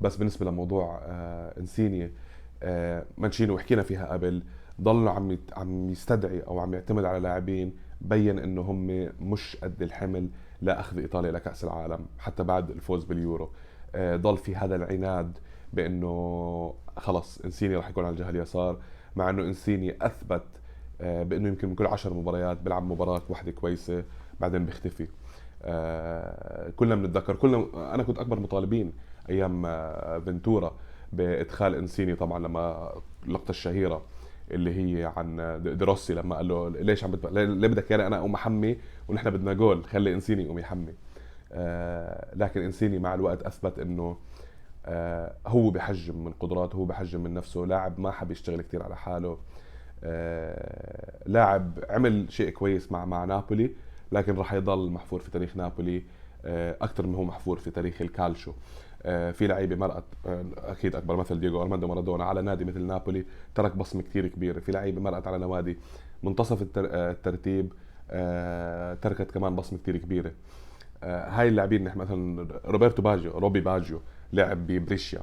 بس 0.01 0.15
بالنسبة 0.15 0.45
لموضوع 0.45 1.01
إنسيني 1.57 2.11
مانشيني 3.17 3.51
وحكينا 3.51 3.83
فيها 3.83 4.13
قبل 4.13 4.43
ضل 4.81 5.07
عم 5.07 5.37
عم 5.57 5.89
يستدعي 5.89 6.41
أو 6.41 6.59
عم 6.59 6.73
يعتمد 6.73 7.05
على 7.05 7.19
لاعبين 7.19 7.75
بين 8.01 8.39
إنه 8.39 8.61
هم 8.61 9.09
مش 9.19 9.57
قد 9.63 9.81
الحمل 9.81 10.29
لأخذ 10.61 10.97
إيطاليا 10.97 11.31
لكأس 11.31 11.63
العالم 11.63 12.05
حتى 12.19 12.43
بعد 12.43 12.69
الفوز 12.69 13.03
باليورو. 13.03 13.51
ضل 13.95 14.37
في 14.37 14.55
هذا 14.55 14.75
العناد 14.75 15.37
بأنه 15.73 16.73
خلص 16.97 17.41
إنسيني 17.45 17.75
راح 17.75 17.89
يكون 17.89 18.05
على 18.05 18.13
الجهة 18.13 18.29
اليسار 18.29 18.77
مع 19.15 19.29
إنه 19.29 19.43
إنسيني 19.43 19.95
أثبت 20.01 20.43
آه، 21.01 21.23
بأنه 21.23 21.47
يمكن 21.47 21.69
من 21.69 21.75
كل 21.75 21.85
عشر 21.87 22.13
مباريات 22.13 22.57
بيلعب 22.61 22.83
مباراة 22.83 23.21
واحدة 23.29 23.51
كويسة 23.51 24.03
بعدين 24.39 24.65
بيختفي. 24.65 25.07
آه، 25.63 26.69
كلنا 26.69 26.95
بنتذكر 26.95 27.35
كلنا 27.35 27.67
أنا 27.93 28.03
كنت 28.03 28.19
أكبر 28.19 28.39
مطالبين 28.39 28.93
أيام 29.29 29.65
آه، 29.65 30.19
فنتورا 30.19 30.75
بإدخال 31.13 31.75
إنسيني 31.75 32.15
طبعا 32.15 32.39
لما 32.39 32.91
اللقطه 33.27 33.49
الشهيرة 33.49 34.01
اللي 34.51 34.75
هي 35.01 35.13
عن 35.17 35.59
دروسي 35.77 36.13
لما 36.13 36.35
قال 36.35 36.47
له 36.47 36.69
ليش 36.69 37.03
عم 37.03 37.11
بتبقى 37.11 37.45
ليه 37.45 37.67
بدك 37.67 37.91
يعني 37.91 38.07
أنا 38.07 38.17
أقوم 38.17 38.33
أحمي 38.33 38.77
ونحن 39.07 39.29
بدنا 39.29 39.53
جول 39.53 39.85
خلي 39.85 40.13
إنسيني 40.13 40.43
يقوم 40.43 40.59
يحمي. 40.59 40.93
لكن 42.35 42.61
إنسيني 42.61 42.99
مع 42.99 43.13
الوقت 43.13 43.43
أثبت 43.43 43.79
إنه 43.79 44.17
آه، 44.89 45.33
هو 45.47 45.69
بحجم 45.69 46.23
من 46.23 46.31
قدراته 46.31 46.75
هو 46.75 46.85
بحجم 46.85 47.23
من 47.23 47.33
نفسه. 47.33 47.65
لاعب 47.65 47.99
ما 47.99 48.11
حب 48.11 48.31
يشتغل 48.31 48.61
كثير 48.61 48.83
على 48.83 48.95
حاله. 48.95 49.37
آه، 50.03 51.17
لاعب 51.25 51.79
عمل 51.89 52.25
شيء 52.31 52.49
كويس 52.49 52.91
مع 52.91 53.05
مع 53.05 53.25
نابولي 53.25 53.71
لكن 54.11 54.35
راح 54.35 54.53
يضل 54.53 54.91
محفور 54.91 55.19
في 55.19 55.31
تاريخ 55.31 55.57
نابولي 55.57 56.03
آه، 56.45 56.77
أكثر 56.81 57.07
من 57.07 57.15
هو 57.15 57.23
محفور 57.23 57.57
في 57.59 57.71
تاريخ 57.71 58.01
الكالشو. 58.01 58.53
في 59.33 59.47
لعيبة 59.47 59.75
مرقت 59.75 60.03
أكيد 60.57 60.95
أكبر 60.95 61.15
مثل 61.15 61.39
دييغو 61.39 61.61
أرماندو 61.61 61.87
مارادونا 61.87 62.23
على 62.23 62.41
نادي 62.41 62.65
مثل 62.65 62.81
نابولي 62.81 63.25
ترك 63.55 63.75
بصمة 63.75 64.01
كثير 64.01 64.27
كبيرة. 64.27 64.59
في 64.59 64.71
لعيبة 64.71 65.01
مرقت 65.01 65.27
على 65.27 65.37
نوادي 65.37 65.77
منتصف 66.23 66.65
الترتيب 66.77 67.73
تركت 69.01 69.31
كمان 69.31 69.55
بصمة 69.55 69.79
كثير 69.79 69.97
كبيرة. 69.97 70.31
هاي 71.03 71.47
اللاعبين 71.47 71.83
نحن 71.83 71.99
مثلا 71.99 72.47
روبرتو 72.65 73.01
باجيو 73.01 73.31
روبي 73.31 73.61
باجيو 73.61 74.01
لعب 74.33 74.67
ببريشيا 74.67 75.21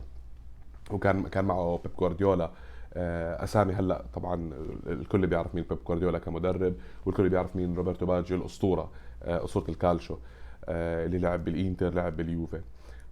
وكان 0.91 1.23
كان 1.29 1.45
معه 1.45 1.81
بيب 1.85 1.93
جوارديولا. 1.99 2.51
آه، 2.97 3.45
أسامي 3.45 3.73
هلأ 3.73 4.05
طبعا 4.15 4.51
الكل 4.87 5.27
بيعرف 5.27 5.55
مين 5.55 5.65
بيب 5.71 5.79
جوارديولا 5.87 6.19
كمدرب 6.19 6.75
والكل 7.07 7.29
بيعرف 7.29 7.57
مين 7.57 7.75
روبرتو 7.75 8.07
باجيو 8.07 8.37
الأسطورة 8.37 8.91
آه، 9.23 9.45
أسطورة 9.45 9.65
الكالشو 9.69 10.17
آه، 10.65 11.07
اللي 11.07 11.19
لعب 11.19 11.45
بالإنتر 11.45 11.95
لعب 11.95 12.17
باليوفي. 12.17 12.61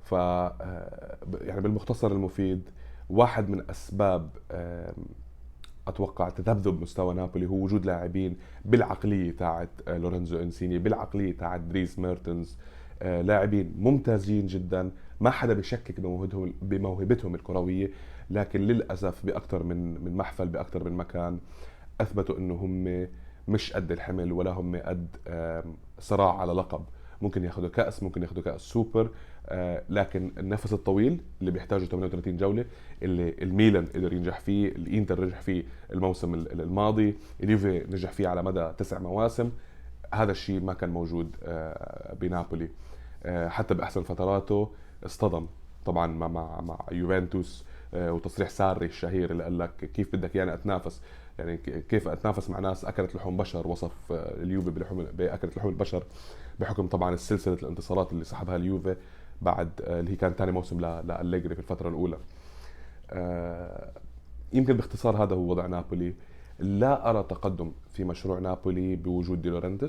ف 0.03 0.13
يعني 0.13 1.61
بالمختصر 1.61 2.13
المفيد 2.13 2.71
واحد 3.11 3.49
من 3.49 3.71
أسباب 3.71 4.31
أتوقع 5.89 6.29
تذبذب 6.29 6.83
مستوى 6.83 7.15
نابولي 7.15 7.47
هو 7.47 7.55
وجود 7.55 7.87
لاعبين 7.87 8.37
بالعقلية 8.65 9.31
تاعت 9.37 9.69
لورينزو 9.89 10.43
إنسيني 10.43 10.79
بالعقلية 10.79 11.37
تاعت 11.37 11.61
دريس 11.61 11.99
ميرتنز 11.99 12.59
لاعبين 13.03 13.75
ممتازين 13.79 14.47
جدا 14.47 14.91
ما 15.21 15.31
حدا 15.31 15.53
بيشكك 15.55 16.01
بموهبتهم 16.01 16.55
بموهبتهم 16.63 17.35
الكروية 17.35 17.91
لكن 18.31 18.61
للأسف 18.61 19.27
بأكثر 19.27 19.63
من 19.63 20.05
من 20.05 20.17
محفل 20.17 20.49
بأكثر 20.49 20.85
من 20.85 20.93
مكان 20.93 21.39
أثبتوا 22.01 22.39
إنه 22.39 22.55
هم 22.55 23.09
مش 23.49 23.73
قد 23.73 23.93
الحمل 23.93 24.33
ولا 24.33 24.51
هم 24.51 24.77
قد 24.77 25.17
صراع 25.99 26.37
على 26.41 26.53
لقب. 26.53 26.85
ممكن 27.23 27.45
ياخذوا 27.45 27.69
كأس 27.69 28.03
ممكن 28.03 28.23
ياخذوا 28.23 28.43
كأس 28.43 28.61
سوبر 28.61 29.11
آه، 29.49 29.83
لكن 29.89 30.33
النفس 30.39 30.73
الطويل 30.73 31.21
اللي 31.41 31.51
بيحتاجه 31.51 31.85
38 31.85 32.37
جولة 32.37 32.65
اللي 33.03 33.35
الميلان 33.43 33.87
قدر 33.87 34.13
ينجح 34.13 34.41
فيه 34.41 34.69
الإنتر 34.69 35.25
نجح 35.25 35.41
فيه 35.41 35.65
الموسم 35.93 36.35
الماضي 36.35 37.17
اليوفي 37.43 37.85
نجح 37.91 38.13
فيه 38.13 38.29
على 38.29 38.43
مدى 38.43 38.73
تسع 38.79 38.99
مواسم 38.99 39.51
هذا 40.15 40.33
الشيء 40.33 40.61
ما 40.61 40.73
كان 40.73 40.91
موجود 40.91 41.37
آه، 41.45 42.15
بنابولي. 42.15 42.69
آه، 43.25 43.49
حتى 43.49 43.75
بأحسن 43.75 44.03
فتراته 44.03 44.71
اصطدم 45.07 45.47
طبعا 45.85 46.07
مع 46.07 46.29
مع, 46.61 46.79
يوفنتوس 46.93 47.65
وتصريح 47.93 48.49
ساري 48.49 48.87
الشهير 48.87 49.31
اللي 49.31 49.45
قال 49.45 49.59
لك 49.59 49.91
كيف 49.95 50.17
بدك 50.17 50.37
يعني 50.37 50.55
أتنافس؟ 50.55 51.03
يعني 51.39 51.57
كيف 51.89 52.09
أتنافس 52.09 52.51
مع 52.51 52.59
ناس 52.59 52.85
أكلت 52.85 53.15
لحوم 53.15 53.37
بشر 53.37 53.69
وصف 53.69 54.13
اليوفي 54.13 54.71
بلحوم 54.71 55.05
باكلت 55.05 55.57
لحوم 55.57 55.71
البشر؟ 55.71 56.05
بحكم 56.61 56.87
طبعا 56.87 57.17
سلسلة 57.17 57.55
الانتصارات 57.55 58.13
اللي 58.13 58.25
سحبها 58.25 58.57
اليوفي 58.57 58.97
بعد 59.43 59.71
آه، 59.85 60.01
اللي 60.01 60.11
هي 60.11 60.17
كانت 60.17 60.39
ثاني 60.39 60.53
موسم 60.53 60.81
لأليجري 60.81 61.55
في 61.55 61.61
الفترة 61.61 61.89
الأولى. 61.89 62.19
يمكن 64.53 64.73
باختصار 64.77 65.25
هذا 65.25 65.35
هو 65.35 65.51
وضع 65.51 65.67
نابولي. 65.67 66.15
لا 66.59 67.11
أرى 67.11 67.23
تقدم 67.23 67.73
في 67.93 68.05
مشروع 68.05 68.39
نابولي 68.39 68.97
بوجود 68.97 69.43
دي 69.43 69.89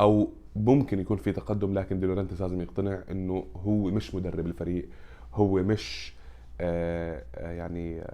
أو 0.00 0.28
ممكن 0.56 1.00
يكون 1.00 1.16
في 1.16 1.32
تقدم 1.32 1.74
لكن 1.78 2.00
ديلورنتس 2.00 2.40
لازم 2.40 2.60
يقتنع 2.60 3.02
إنه 3.10 3.46
هو 3.56 3.90
مش 3.90 4.14
مدرب 4.14 4.46
الفريق. 4.46 4.88
هو 5.34 5.62
مش 5.62 6.14
آه، 6.60 7.24
آه، 7.34 7.52
يعني 7.52 8.04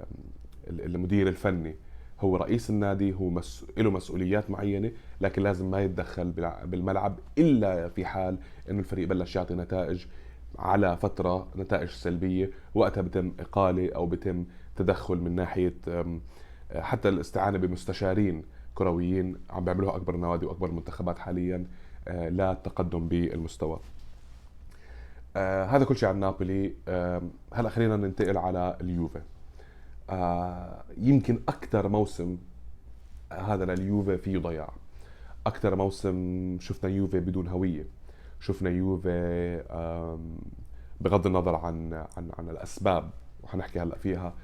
المدير 0.68 1.28
الفني. 1.28 1.76
هو 2.20 2.36
رئيس 2.36 2.70
النادي 2.70 3.14
هو 3.14 3.28
مس... 3.30 3.66
له 3.78 3.90
مسؤوليات 3.90 4.50
معينة 4.50 4.90
لكن 5.20 5.42
لازم 5.42 5.70
ما 5.70 5.80
يتدخل 5.80 6.32
بالملعب 6.64 7.18
إلا 7.38 7.88
في 7.88 8.04
حال 8.04 8.38
إنه 8.70 8.78
الفريق 8.78 9.08
بلش 9.08 9.36
يعطي 9.36 9.54
نتائج 9.54 10.06
على 10.58 10.96
فترة 10.96 11.48
نتائج 11.56 11.88
سلبية 11.88 12.50
وقتها 12.74 13.00
بتم 13.00 13.32
إقالة 13.40 13.90
أو 13.96 14.06
بتم 14.06 14.44
تدخل 14.76 15.16
من 15.16 15.34
ناحية 15.34 15.74
حتى 16.74 17.08
الاستعانة 17.08 17.58
بمستشارين 17.58 18.42
كرويين 18.74 19.36
عم 19.50 19.64
بيعملوها 19.64 19.96
أكبر 19.96 20.14
النوادي 20.14 20.46
وأكبر 20.46 20.68
المنتخبات 20.68 21.18
حاليا 21.18 21.66
آه، 22.08 22.28
لا 22.28 22.54
تقدم 22.54 23.08
بالمستوى. 23.08 23.80
آه 25.36 25.64
هذا 25.64 25.84
كل 25.84 25.96
شيء 25.96 26.08
عن 26.08 26.20
نابولي. 26.20 26.74
آه 26.88 27.22
هلا 27.52 27.68
خلينا 27.68 27.96
ننتقل 27.96 28.38
على 28.38 28.76
اليوفي. 28.80 29.20
يمكن 30.98 31.40
أكثر 31.48 31.88
موسم 31.88 32.36
هذا 33.32 33.64
لليوفي 33.64 34.18
فيه 34.18 34.38
ضياع. 34.38 34.72
أكثر 35.46 35.76
موسم 35.76 36.56
شفنا 36.60 36.90
يوفي 36.90 37.20
بدون 37.20 37.48
هوية. 37.48 37.86
شفنا 38.40 38.70
يوفي 38.70 39.62
بغض 41.00 41.26
النظر 41.26 41.54
عن 41.54 41.92
عن 42.16 42.30
عن 42.38 42.48
الأسباب 42.50 43.10
وحنحكي 43.42 43.80
هلأ 43.80 43.96
فيها 43.96 44.34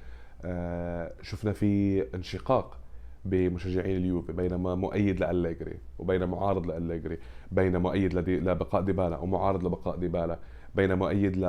آه، 0.45 1.13
شفنا 1.23 1.53
في 1.53 2.03
انشقاق 2.15 2.79
بمشجعين 3.25 3.97
اليوفي 3.97 4.33
بين 4.33 4.57
مؤيد 4.57 5.21
لأليجري 5.21 5.79
وبين 5.99 6.25
معارض 6.25 6.67
لأليجري 6.67 7.19
بين 7.53 7.77
مؤيد 7.77 8.15
لبقاء 8.15 8.83
ديبالا 8.83 9.19
ومعارض 9.19 9.65
لبقاء 9.67 9.97
ديبالا 9.97 10.39
بين 10.75 10.95
مؤيد 10.95 11.37
ل... 11.37 11.41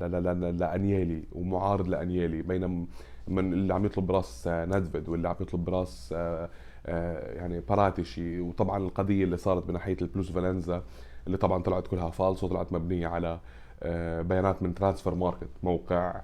ل... 0.00 0.22
ل... 0.22 0.58
لأنييلي 0.58 1.22
ومعارض 1.32 1.88
لأنييلي 1.88 2.42
بين 2.42 2.86
من 3.30 3.52
اللي 3.52 3.74
عم 3.74 3.84
يطلب 3.84 4.06
براس 4.06 4.48
نادفيد 4.48 5.08
واللي 5.08 5.28
عم 5.28 5.36
يطلب 5.40 5.64
براس 5.64 6.14
آه، 6.16 6.50
آه، 6.86 7.32
يعني 7.34 7.60
باراتيشي 7.60 8.40
وطبعا 8.40 8.78
القضية 8.78 9.24
اللي 9.24 9.36
صارت 9.36 9.66
من 9.66 9.72
ناحية 9.72 9.96
البلوس 10.02 10.32
فالنزا 10.32 10.82
اللي 11.26 11.38
طبعا 11.38 11.62
طلعت 11.62 11.86
كلها 11.86 12.10
فالص 12.10 12.44
وطلعت 12.44 12.72
مبنية 12.72 13.06
على 13.08 13.40
آه، 13.82 14.22
بيانات 14.22 14.62
من 14.62 14.74
Transfermarkt 14.74 15.48
موقع 15.62 16.20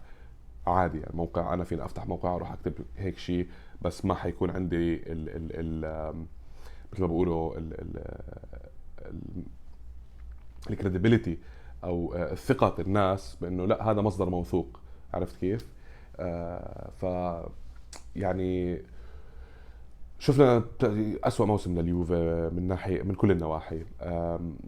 عادي 0.66 0.98
يعني 0.98 1.16
موقع 1.16 1.54
أنا 1.54 1.64
فيني 1.64 1.84
أفتح 1.84 2.06
موقع 2.06 2.32
وأروح 2.32 2.52
أكتب 2.52 2.72
هيك 2.96 3.18
شيء 3.18 3.48
بس 3.82 4.04
ما 4.04 4.14
حيكون 4.14 4.50
عندي 4.50 4.94
ال 4.94 5.28
ال 5.28 5.84
ال 5.84 6.14
مثل 6.92 7.00
ما 7.02 7.06
بيقولوا 7.06 7.54
ال 10.70 10.76
credibility 10.76 11.38
أو 11.84 12.14
آه، 12.14 12.34
ثقة 12.34 12.74
الناس 12.82 13.36
بأنه 13.40 13.66
لا 13.66 13.90
هذا 13.90 14.00
مصدر 14.00 14.30
موثوق. 14.30 14.80
عرفت 15.14 15.36
كيف؟ 15.36 15.66
آه 16.20 16.90
ف 16.90 17.06
يعني 18.16 18.82
شفنا 20.18 20.64
أسوأ 21.24 21.46
موسم 21.46 21.78
لليوفي 21.78 22.50
من 22.52 22.68
ناحية 22.68 23.02
من 23.02 23.14
كل 23.14 23.30
النواحي. 23.30 23.84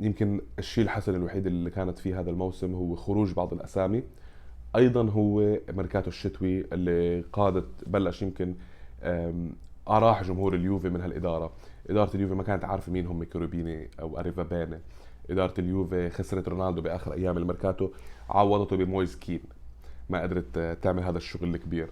يمكن 0.00 0.40
الشيء 0.58 0.84
الحسن 0.84 1.14
الوحيد 1.14 1.46
اللي 1.46 1.70
كانت 1.70 1.98
فيه 1.98 2.20
هذا 2.20 2.30
الموسم 2.30 2.74
هو 2.74 2.94
خروج 2.96 3.32
بعض 3.32 3.52
الأسامي. 3.52 4.02
أيضا 4.76 5.10
هو 5.10 5.58
ميركاتو 5.70 6.08
الشتوي 6.08 6.60
اللي 6.72 7.24
قادت 7.32 7.66
بلش 7.86 8.22
يمكن 8.22 8.54
أراح 9.88 10.24
جمهور 10.24 10.54
اليوفي 10.54 10.88
من 10.88 11.00
هالإدارة. 11.00 11.52
إدارة 11.90 12.16
اليوفي 12.16 12.34
ما 12.34 12.42
كانت 12.42 12.64
عارفة 12.64 12.92
مين 12.92 13.06
هم 13.06 13.24
كيروبيني 13.24 13.90
أو 14.00 14.18
أريفابيني 14.18 14.80
إدارة 15.30 15.54
اليوفي 15.60 16.10
خسرت 16.10 16.48
رونالدو 16.48 16.82
بآخر 16.82 17.12
أيام 17.12 17.36
الميركاتو 17.36 17.90
عوضته 18.28 18.76
بمويز 18.76 19.16
كين. 19.16 19.40
ما 20.10 20.22
قدرت 20.22 20.78
تعمل 20.82 21.02
هذا 21.02 21.18
الشغل 21.18 21.54
الكبير. 21.54 21.90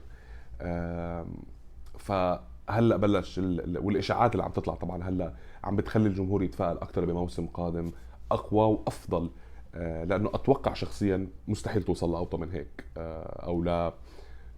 فهلأ 1.99 2.97
بلش 2.97 3.41
والإشاعات 3.77 4.33
اللي 4.33 4.45
عم 4.45 4.51
تطلع 4.51 4.75
طبعا 4.75 5.03
هلأ 5.03 5.33
عم 5.65 5.77
بتخلي 5.77 6.09
الجمهور 6.09 6.43
يتفائل 6.43 6.79
أكثر 6.79 7.05
بموسم 7.05 7.47
قادم 7.47 7.93
أقوى 8.31 8.65
وأفضل. 8.65 9.31
آه، 9.77 10.05
لأنه 10.05 10.31
أتوقع 10.35 10.73
شخصيا 10.73 11.29
مستحيل 11.49 11.83
توصل 11.83 12.13
لأوطى 12.13 12.39
من 12.39 12.51
هيك 12.51 12.85
آه، 12.97 13.47
أو 13.47 13.63
لا 13.63 13.95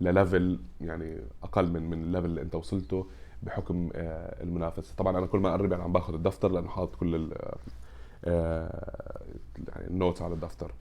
لل 0.00 0.18
level 0.18 0.60
يعني 0.80 1.20
أقل 1.42 1.70
من 1.70 1.90
من 1.90 2.02
ال 2.02 2.06
level 2.06 2.26
اللي 2.26 2.42
أنت 2.42 2.54
وصلته 2.54 3.06
بحكم 3.42 3.90
آه، 3.94 4.42
المنافسة. 4.42 4.94
طبعا 4.96 5.18
أنا 5.18 5.26
كل 5.26 5.38
ما 5.38 5.50
أقرب 5.50 5.70
يعني 5.70 5.84
عم 5.84 5.92
باخذ 5.92 6.14
الدفتر 6.14 6.50
لأنه 6.50 6.68
حاطط 6.68 6.96
كل 6.96 7.32
يعني 8.24 9.86
ال 9.86 9.92
notes 9.92 10.22
على 10.22 10.34
الدفتر. 10.34 10.72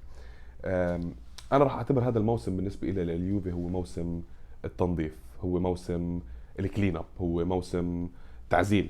أنا 1.51 1.63
راح 1.63 1.75
أعتبر 1.75 2.07
هذا 2.07 2.19
الموسم 2.19 2.55
بالنسبة 2.57 2.87
لي 2.87 3.03
لليوفي 3.03 3.51
هو 3.51 3.67
موسم 3.67 4.21
التنظيف 4.65 5.15
هو 5.41 5.59
موسم 5.59 6.19
ال 6.59 6.66
clean 6.66 6.97
up 6.97 7.05
هو 7.21 7.45
موسم 7.45 8.09
تعزيل 8.49 8.89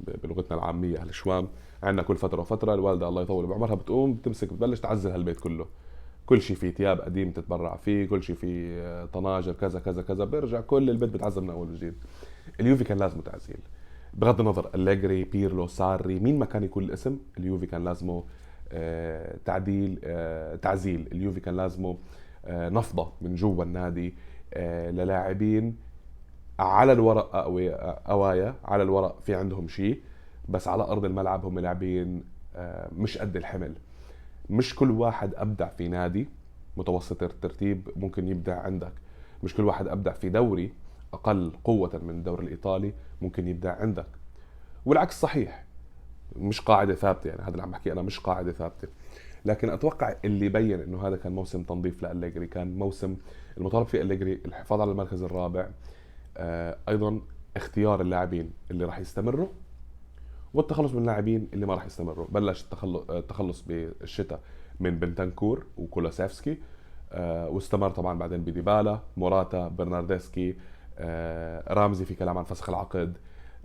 بلغتنا 0.00 0.58
العامية 0.58 0.98
أهل 0.98 1.08
الشوام. 1.08 1.48
عندنا 1.82 2.02
كل 2.02 2.16
فترة 2.16 2.40
وفترة 2.40 2.74
الوالدة 2.74 3.08
الله 3.08 3.22
يطول 3.22 3.46
بعمرها 3.46 3.74
بتقوم 3.74 4.14
بتمسك 4.14 4.52
بتبلش 4.52 4.80
تعزل 4.80 5.10
هالبيت 5.10 5.40
كله. 5.40 5.66
كل 6.26 6.42
شيء 6.42 6.56
فيه 6.56 6.70
ثياب 6.70 7.00
قديم 7.00 7.30
تتبرع 7.30 7.76
فيه 7.76 8.06
كل 8.06 8.22
شيء 8.22 8.36
فيه 8.36 8.82
آه، 8.82 9.04
طناجر 9.04 9.52
كذا 9.52 9.80
كذا 9.80 10.02
كذا 10.02 10.24
بيرجع 10.24 10.60
كل 10.60 10.90
البيت 10.90 11.10
بتعزل 11.10 11.42
من 11.42 11.50
أول 11.50 11.70
وجديد. 11.70 11.94
اليوفي 12.60 12.84
كان 12.84 12.98
لازمه 12.98 13.22
تعزيل. 13.22 13.58
بغض 14.14 14.40
النظر 14.40 14.70
أليجري 14.74 15.24
بيرلو 15.24 15.66
ساري 15.66 16.20
مين 16.20 16.38
ما 16.38 16.44
كان 16.44 16.64
يكون 16.64 16.84
الاسم 16.84 17.18
اليوفي 17.38 17.66
كان 17.66 17.84
لازمه 17.84 18.24
تعديل 19.44 20.00
آه، 20.04 20.56
تعزيل. 20.56 21.08
اليوفي 21.12 21.40
كان 21.40 21.56
لازمه 21.56 21.96
نفضة 22.48 23.12
من 23.20 23.34
جوا 23.34 23.64
النادي 23.64 24.14
للاعبين. 24.90 25.76
على 26.58 26.92
الورق 26.92 27.36
أوايا 28.10 28.54
على 28.64 28.82
الورق 28.82 29.20
في 29.22 29.34
عندهم 29.34 29.68
شيء 29.68 30.00
بس 30.48 30.68
على 30.68 30.82
أرض 30.82 31.04
الملعب 31.04 31.46
هم 31.46 31.58
لاعبين 31.58 32.24
آه، 32.56 32.88
مش 32.96 33.18
قد 33.18 33.36
الحمل. 33.36 33.74
مش 34.50 34.74
كل 34.74 34.90
واحد 34.90 35.34
أبدع 35.34 35.68
في 35.68 35.88
نادي 35.88 36.28
متوسط 36.76 37.22
الترتيب 37.22 37.88
ممكن 37.96 38.28
يبدع 38.28 38.60
عندك. 38.60 38.92
مش 39.42 39.54
كل 39.54 39.64
واحد 39.64 39.88
أبدع 39.88 40.12
في 40.12 40.28
دوري 40.28 40.72
أقل 41.12 41.52
قوة 41.64 42.00
من 42.02 42.10
الدوري 42.10 42.44
الإيطالي 42.44 42.92
ممكن 43.22 43.48
يبدع 43.48 43.76
عندك. 43.76 44.06
والعكس 44.86 45.20
صحيح 45.20 45.63
مش 46.36 46.60
قاعدة 46.60 46.94
ثابتة 46.94 47.28
يعني 47.28 47.42
هذا 47.42 47.50
اللي 47.50 47.62
عم 47.62 47.70
بحكي 47.70 47.92
أنا 47.92 48.02
مش 48.02 48.20
قاعدة 48.20 48.52
ثابتة. 48.52 48.88
لكن 49.44 49.70
أتوقع 49.70 50.14
اللي 50.24 50.48
بين 50.48 50.80
إنه 50.80 51.06
هذا 51.06 51.16
كان 51.16 51.32
موسم 51.32 51.62
تنظيف 51.62 52.02
لأليجري 52.02 52.46
كان 52.46 52.78
موسم 52.78 53.16
المطالب 53.58 53.86
فيه 53.86 54.02
أليجري 54.02 54.40
الحفاظ 54.44 54.80
على 54.80 54.90
المركز 54.90 55.22
الرابع 55.22 55.68
آه، 56.36 56.76
أيضا 56.88 57.20
اختيار 57.56 58.00
اللاعبين 58.00 58.50
اللي 58.70 58.84
راح 58.84 58.98
يستمروا 58.98 59.48
والتخلص 60.54 60.92
من 60.92 61.00
اللاعبين 61.00 61.48
اللي 61.52 61.66
ما 61.66 61.74
راح 61.74 61.86
يستمروا. 61.86 62.26
بلش 62.30 62.66
التخلص 63.10 63.62
بالشتاء 63.62 64.40
من 64.80 64.98
بنتنكور 64.98 65.66
وكولاسيفسكي 65.76 66.58
آه، 67.12 67.48
واستمر 67.48 67.90
طبعا 67.90 68.18
بعدين 68.18 68.44
بديبالا 68.44 69.00
موراتا 69.16 69.68
برناردسكي 69.68 70.56
آه، 70.98 71.74
رامزي 71.74 72.04
في 72.04 72.14
كلام 72.14 72.38
عن 72.38 72.44
فسخ 72.44 72.68
العقد 72.68 73.16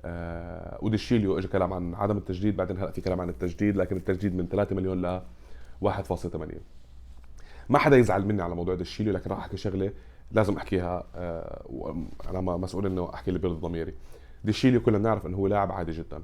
آه، 0.05 0.77
وديشيليو 0.81 1.37
اجى 1.37 1.47
كلام 1.47 1.73
عن 1.73 1.95
عدم 1.95 2.17
التجديد 2.17 2.57
بعدين 2.57 2.77
هلأ 2.77 2.91
في 2.91 3.01
كلام 3.01 3.21
عن 3.21 3.29
التجديد 3.29 3.77
لكن 3.77 3.97
التجديد 3.97 4.35
من 4.35 4.47
3 4.47 4.75
مليون 4.75 5.01
ل 5.01 5.21
1.8 5.81 6.61
ما 7.69 7.79
حدا 7.79 7.97
يزعل 7.97 8.25
مني 8.25 8.41
على 8.41 8.55
موضوع 8.55 8.75
ديشيليو 8.75 9.13
لكن 9.13 9.29
راح 9.29 9.39
أحكي 9.39 9.57
شغلة 9.57 9.91
لازم 10.31 10.57
أحكيها 10.57 11.03
أنا 12.29 12.41
مسؤول 12.41 12.85
إنه 12.85 13.09
أحكي 13.13 13.29
اللي 13.29 13.39
بيرضي 13.39 13.59
ضميري 13.59 13.93
ديشيليو 14.43 14.81
كلنا 14.81 14.97
بنعرف 14.97 15.25
إنه 15.25 15.37
هو 15.37 15.47
لاعب 15.47 15.71
عادي 15.71 15.91
جدا. 15.91 16.21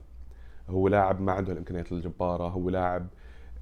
هو 0.70 0.88
لاعب 0.88 1.22
ما 1.22 1.32
عنده 1.32 1.52
الإمكانيات 1.54 1.92
الجبارة 1.92 2.48
هو 2.48 2.70
لاعب 2.70 3.08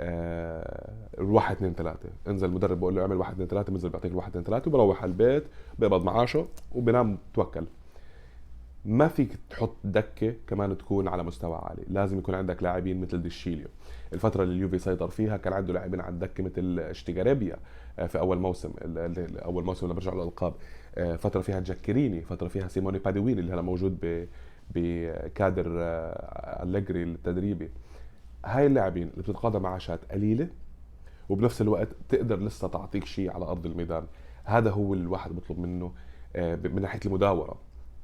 آه 0.02 0.94
الواحد 1.18 1.56
اثنين 1.56 1.74
ثلاثة. 1.74 2.10
انزل 2.28 2.48
المدرب 2.48 2.80
بقول 2.80 2.96
له 2.96 3.02
اعمل 3.02 3.16
واحد 3.16 3.34
اثنين 3.34 3.48
ثلاثة 3.48 3.72
بنزل 3.72 3.90
بيعطيك 3.90 4.12
الواحد 4.12 4.30
اثنين 4.30 4.44
ثلاثة 4.44 4.68
وبروح 4.70 5.04
على 5.04 5.10
البيت 5.10 5.44
بيقبض 5.80 6.04
معاشه 6.04 6.46
وبنام 6.72 7.18
توكل. 7.34 7.66
ما 8.86 9.08
فيك 9.08 9.40
تحط 9.50 9.76
دكة 9.84 10.34
كمان 10.48 10.78
تكون 10.78 11.08
على 11.08 11.24
مستوى 11.24 11.56
عالي. 11.56 11.84
لازم 11.88 12.18
يكون 12.18 12.36
عندك 12.36 12.64
لاعبين 12.64 13.02
مثل 13.02 13.22
ديشيليو. 13.22 13.68
الفترة 14.14 14.44
اللي 14.44 14.56
اليوفي 14.56 14.80
سيطر 14.80 15.08
فيها 15.08 15.38
كان 15.38 15.54
عنده 15.54 15.74
لاعبين 15.74 16.02
على 16.02 16.14
الدكة 16.14 16.44
مثل 16.44 16.80
اشتيغاريبيا 16.80 17.58
آه، 18.00 18.08
في 18.08 18.20
أول 18.20 18.40
موسم 18.40 18.74
أول 19.46 19.66
موسم 19.66 19.86
لما 19.86 19.96
برجع 19.96 20.14
للألقاب. 20.14 20.54
آه، 20.96 21.16
فترة 21.16 21.42
فيها 21.42 21.60
جاكيريني 21.60 22.22
فترة 22.22 22.48
فيها 22.48 22.68
سيموني 22.68 23.00
بادوين 23.00 23.40
اللي 23.40 23.54
هلا 23.54 23.62
موجود 23.62 24.26
بكادر 24.76 25.66
آه، 25.80 26.64
أليجري 26.64 27.04
التدريبي. 27.04 27.70
هاي 28.46 28.66
اللاعبين 28.66 29.08
اللي 29.08 29.22
بتتقاضى 29.22 29.60
معاشات 29.60 30.12
قليلة 30.12 30.48
وبنفس 31.30 31.62
الوقت 31.62 31.88
تقدر 32.10 32.40
لسه 32.40 32.68
تعطيك 32.68 33.06
شيء 33.06 33.32
على 33.32 33.46
أرض 33.46 33.66
الميدان. 33.66 34.04
هذا 34.44 34.72
هو 34.72 34.94
الواحد 34.94 35.32
بيطلب 35.32 35.60
منه 35.60 35.92
من 36.36 36.82
ناحية 36.82 37.00
المداورة. 37.06 37.58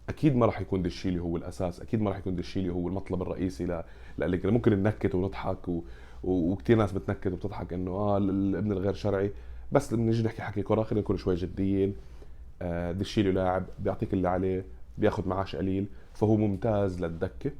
أكيد 0.09 0.35
ما 0.35 0.45
راح 0.45 0.61
يكون 0.61 0.81
دشيلي 0.81 1.19
هو 1.19 1.37
الأساس 1.37 1.81
أكيد 1.81 2.01
ما 2.01 2.09
راح 2.09 2.17
يكون 2.17 2.35
دشيلي 2.35 2.69
هو 2.69 2.87
المطلب 2.87 3.21
الرئيسي 3.21 3.83
لأليجري 4.17 4.51
ممكن 4.51 4.71
ننكت 4.83 5.15
ونضحك 5.15 5.67
و... 5.69 5.81
وكثير 6.23 6.77
ناس 6.77 6.91
بتنكت 6.91 7.27
وبتضحك 7.27 7.73
إنه 7.73 7.91
آه 7.91 8.17
الابن 8.17 8.71
الغير 8.71 8.93
شرعي. 8.93 9.31
بس 9.71 9.93
لما 9.93 10.03
نيجي 10.03 10.23
نحكي 10.23 10.41
حكي 10.41 10.61
كرة 10.61 10.83
خلينا 10.83 11.01
نكون 11.01 11.17
شوي 11.17 11.35
جديين. 11.35 11.95
آه، 12.61 12.91
ديشيليو 12.91 13.31
لاعب 13.31 13.65
بيعطيك 13.79 14.13
اللي 14.13 14.29
عليه 14.29 14.65
بياخذ 14.97 15.27
معاش 15.29 15.55
قليل 15.55 15.87
فهو 16.13 16.35
ممتاز 16.35 17.01
للدكة 17.05 17.51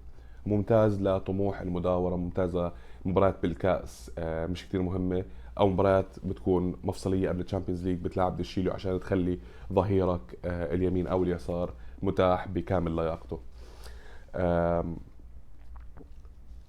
ممتاز 0.46 1.02
لطموح 1.02 1.62
المداورة 1.62 2.16
ممتازه 2.16 2.72
مباريات 3.06 3.36
بالكأس 3.42 4.12
آه، 4.18 4.46
مش 4.48 4.68
كتير 4.68 4.82
مهمة 4.82 5.26
أو 5.60 5.70
مباريات 5.70 6.16
بتكون 6.24 6.76
مفصلية 6.84 7.30
قبل 7.30 7.42
ال 7.42 7.46
Champions 7.46 7.88
League 7.88 7.98
بتلعب 8.00 8.38
ديشيليو 8.38 8.72
عشان 8.72 9.00
تخلي 9.00 9.40
ظهيرك 9.74 10.40
آه، 10.46 10.74
اليمين 10.74 11.08
أو 11.08 11.24
اليسار. 11.24 11.74
متاح 12.02 12.48
بكامل 12.48 12.96
لياقته. 12.96 13.40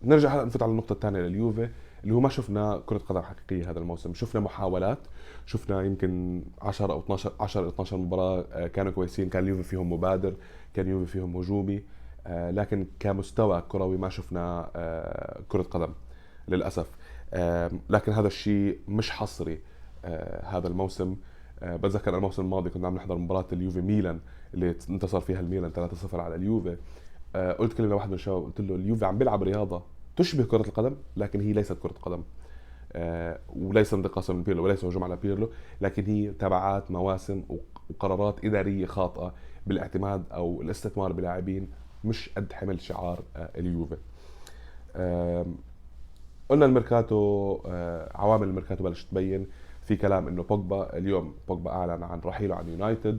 نرجع 0.02 0.34
هلا 0.34 0.44
نفوت 0.44 0.62
على 0.62 0.70
النقطة 0.70 0.92
الثانية 0.92 1.20
لليوفي 1.20 1.68
اللي 2.02 2.14
هو 2.14 2.20
ما 2.20 2.28
شفنا 2.28 2.82
كرة 2.86 2.98
قدم 2.98 3.20
حقيقية 3.20 3.70
هذا 3.70 3.78
الموسم، 3.78 4.14
شفنا 4.14 4.40
محاولات، 4.40 4.98
شفنا 5.46 5.82
يمكن 5.82 6.42
10 6.62 6.92
أو 6.92 7.00
12 7.00 7.32
10 7.40 7.68
12 7.68 7.96
مباراة 7.96 8.44
آه، 8.52 8.66
كانوا 8.66 8.92
كويسين، 8.92 9.28
كان 9.28 9.42
اليوفي 9.42 9.62
فيهم 9.62 9.92
مبادر، 9.92 10.34
كان 10.74 10.86
اليوفي 10.86 11.12
فيهم 11.12 11.36
هجومي، 11.36 11.82
آه، 12.26 12.50
لكن 12.50 12.86
كمستوى 13.00 13.62
كروي 13.68 13.96
ما 13.96 14.08
شفنا 14.08 14.70
آه، 14.76 15.40
كرة 15.48 15.62
قدم 15.62 15.92
للأسف. 16.48 16.90
لكن 17.90 18.12
هذا 18.12 18.26
الشيء 18.26 18.78
مش 18.88 19.10
حصري 19.10 19.60
هذا 20.44 20.68
الموسم. 20.68 21.16
بتذكر 21.62 22.16
الموسم 22.16 22.42
الماضي 22.42 22.70
كنا 22.70 22.86
عم 22.86 22.94
نحضر 22.94 23.18
مباراة 23.18 23.46
اليوفي 23.52 23.80
ميلان 23.80 24.20
اللي 24.54 24.74
انتصر 24.90 25.20
فيها 25.20 25.40
الميلان 25.40 25.72
3-0 26.12 26.14
على 26.14 26.34
اليوفي. 26.34 26.76
قلت 27.34 27.72
كلمة 27.72 27.90
لواحد 27.90 28.08
من 28.08 28.14
الشباب 28.14 28.44
قلت 28.44 28.60
له 28.60 28.74
اليوفي 28.74 29.04
عم 29.04 29.18
بيلعب 29.18 29.42
رياضة 29.42 29.82
تشبه 30.16 30.44
كرة 30.44 30.68
القدم 30.68 30.96
لكن 31.16 31.40
هي 31.40 31.52
ليست 31.52 31.72
كرة 31.72 31.94
قدم. 32.02 32.22
وليس 33.56 33.94
انتقاصا 33.94 34.32
من 34.32 34.42
بيرلو 34.42 34.64
وليس 34.64 34.84
هجوم 34.84 35.04
على 35.04 35.16
بيرلو 35.16 35.50
لكن 35.80 36.04
هي 36.06 36.30
تبعات 36.32 36.90
مواسم 36.90 37.42
وقرارات 37.90 38.44
إدارية 38.44 38.86
خاطئة 38.86 39.34
بالاعتماد 39.66 40.24
أو 40.32 40.62
الاستثمار 40.62 41.12
بلاعبين 41.12 41.70
مش 42.04 42.30
قد 42.36 42.52
حمل 42.52 42.80
شعار 42.80 43.22
آه، 43.36 43.50
اليوفي. 43.56 43.96
قلنا 46.48 46.66
الميركاتو 46.66 47.58
آه، 47.66 48.10
عوامل 48.14 48.48
الميركاتو 48.48 48.84
بلشت 48.84 49.10
تبين. 49.10 49.46
في 49.90 49.96
كلام 49.96 50.28
إنه 50.28 50.42
بوجبا 50.42 50.96
اليوم 50.96 51.34
بوجبا 51.48 51.70
أعلن 51.70 52.02
عن 52.02 52.20
رحيله 52.24 52.54
عن 52.54 52.68
يونايتد. 52.68 53.18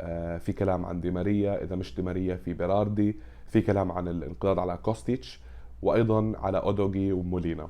آه، 0.00 0.38
في 0.38 0.52
كلام 0.52 0.86
عن 0.86 1.00
دي 1.00 1.10
ماريا 1.10 1.62
إذا 1.62 1.76
مش 1.76 1.96
دي 1.96 2.02
ماريا 2.02 2.36
في 2.36 2.52
بيراردي. 2.52 3.16
في 3.46 3.60
كلام 3.60 3.92
عن 3.92 4.08
الانقضاض 4.08 4.58
على 4.58 4.78
كوستيتش 4.82 5.40
وأيضا 5.82 6.32
على 6.36 6.58
اودوجي 6.58 7.12
ومولينا. 7.12 7.68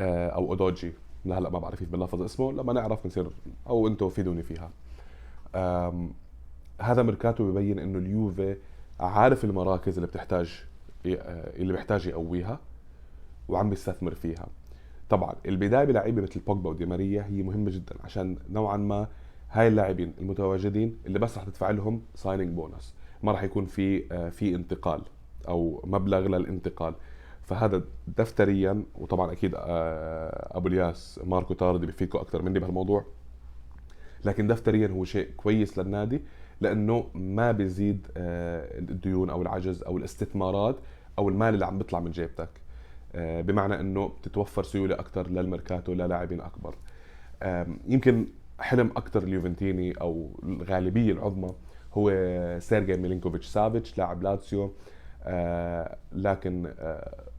أو 0.00 0.50
أودوجي. 0.50 0.92
لهلا 1.24 1.50
ما 1.50 1.58
بعرف 1.58 1.78
كيف 1.78 1.88
بنلفظ 1.88 2.22
اسمه. 2.22 2.52
لما 2.52 2.72
نعرف 2.72 3.04
بنصير 3.04 3.26
أو 3.66 3.88
أنتم 3.88 4.08
فيدوني 4.08 4.42
فيها. 4.42 4.70
هذا 6.80 7.02
ميركاتو 7.02 7.52
ببين 7.52 7.78
إنه 7.78 7.98
اليوفي 7.98 8.56
عارف 9.00 9.44
المراكز 9.44 9.94
اللي 9.94 10.06
بتحتاج 10.06 10.64
اللي 11.06 11.72
بيحتاج 11.72 12.06
يقويها 12.06 12.58
وعم 13.48 13.70
بيستثمر 13.70 14.14
فيها. 14.14 14.46
طبعا 15.14 15.34
البداية 15.46 15.84
بلعيبة 15.84 16.22
مثل 16.22 16.40
بوجبا 16.40 16.70
ودي 16.70 16.86
ماريا 16.86 17.22
هي 17.22 17.42
مهمة 17.42 17.70
جدا 17.70 17.94
عشان 18.04 18.36
نوعا 18.50 18.76
ما 18.76 19.08
هاي 19.50 19.68
اللاعبين 19.68 20.14
المتواجدين 20.20 20.96
اللي 21.06 21.18
بس 21.18 21.38
رح 21.38 21.44
تدفع 21.44 21.70
لهم 21.70 22.02
signing 22.14 22.48
bonus 22.48 22.94
ما 23.22 23.32
راح 23.32 23.42
يكون 23.42 23.64
في 23.64 24.12
آه، 24.12 24.28
في 24.28 24.54
انتقال 24.54 25.02
أو 25.48 25.80
مبلغ 25.84 26.18
للانتقال. 26.18 26.94
فهذا 27.42 27.82
دفتريا 28.18 28.82
وطبعا 28.94 29.32
أكيد 29.32 29.54
آه، 29.54 30.56
أبو 30.56 30.68
الياس 30.68 31.20
ماركو 31.24 31.54
تاردي 31.54 31.86
بيفيدكم 31.86 32.18
أكثر 32.18 32.42
مني 32.42 32.58
بهالموضوع. 32.58 33.04
لكن 34.24 34.46
دفتريا 34.46 34.88
هو 34.88 35.04
شيء 35.04 35.28
كويس 35.36 35.78
للنادي 35.78 36.20
لأنه 36.60 37.06
ما 37.14 37.52
بيزيد 37.52 38.06
آه، 38.16 38.78
الديون 38.78 39.30
أو 39.30 39.42
العجز 39.42 39.82
أو 39.82 39.98
الاستثمارات 39.98 40.76
أو 41.18 41.28
المال 41.28 41.54
اللي 41.54 41.66
عم 41.66 41.78
بيطلع 41.78 42.00
من 42.00 42.10
جيبتك. 42.10 42.63
بمعنى 43.16 43.80
إنه 43.80 44.08
بتتوفر 44.08 44.62
سيولة 44.62 44.94
أكثر 44.94 45.28
للميركاتو 45.28 45.92
للاعبين 45.92 46.40
أكبر. 46.40 46.74
يمكن 47.86 48.26
حلم 48.60 48.90
أكثر 48.96 49.22
اليوفنتيني 49.22 49.92
أو 50.00 50.30
الغالبية 50.42 51.12
العظمى 51.12 51.54
هو 51.94 52.10
سيرجي 52.60 52.96
ميلينكوفيتش 52.96 53.46
سافيتش 53.46 53.98
لاعب 53.98 54.22
لاتسيو. 54.22 54.72
آه، 55.26 55.96
لكن 56.12 56.72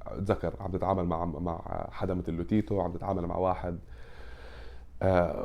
اتذكر 0.02 0.54
عم 0.60 0.72
تتعامل 0.72 1.06
مع 1.06 1.26
مع 1.26 1.88
حدا 1.92 2.14
مثل 2.14 2.34
لوتيتو 2.34 2.82
عم 2.82 2.92
تتعامل 2.92 3.28
مع 3.28 3.38
واحد 3.38 3.80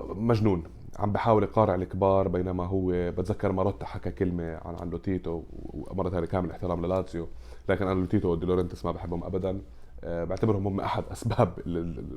مجنون. 0.08 0.64
عم 0.98 1.12
بحاول 1.12 1.42
يقارع 1.42 1.74
الكبار 1.74 2.28
بينما 2.28 2.66
هو 2.66 3.10
بتذكر 3.10 3.52
ماروتا 3.52 3.86
حكى 3.86 4.10
كلمة 4.10 4.60
عن 4.64 4.76
عن 4.80 4.90
لوتيتو 4.90 5.42
ومره 5.50 6.10
ثانية 6.10 6.26
كامل 6.26 6.50
احترام 6.50 6.86
للاتسيو. 6.86 7.28
لكن 7.68 7.86
أنا 7.86 8.00
لوتيتو 8.00 8.28
ودي 8.28 8.46
لورنتس 8.46 8.84
ما 8.84 8.92
بحبهم 8.92 9.24
ابدا. 9.24 9.50
آه، 9.50 9.60
بعتبرهم 10.02 10.66
هم 10.66 10.80
أحد 10.80 11.04
أسباب 11.12 11.52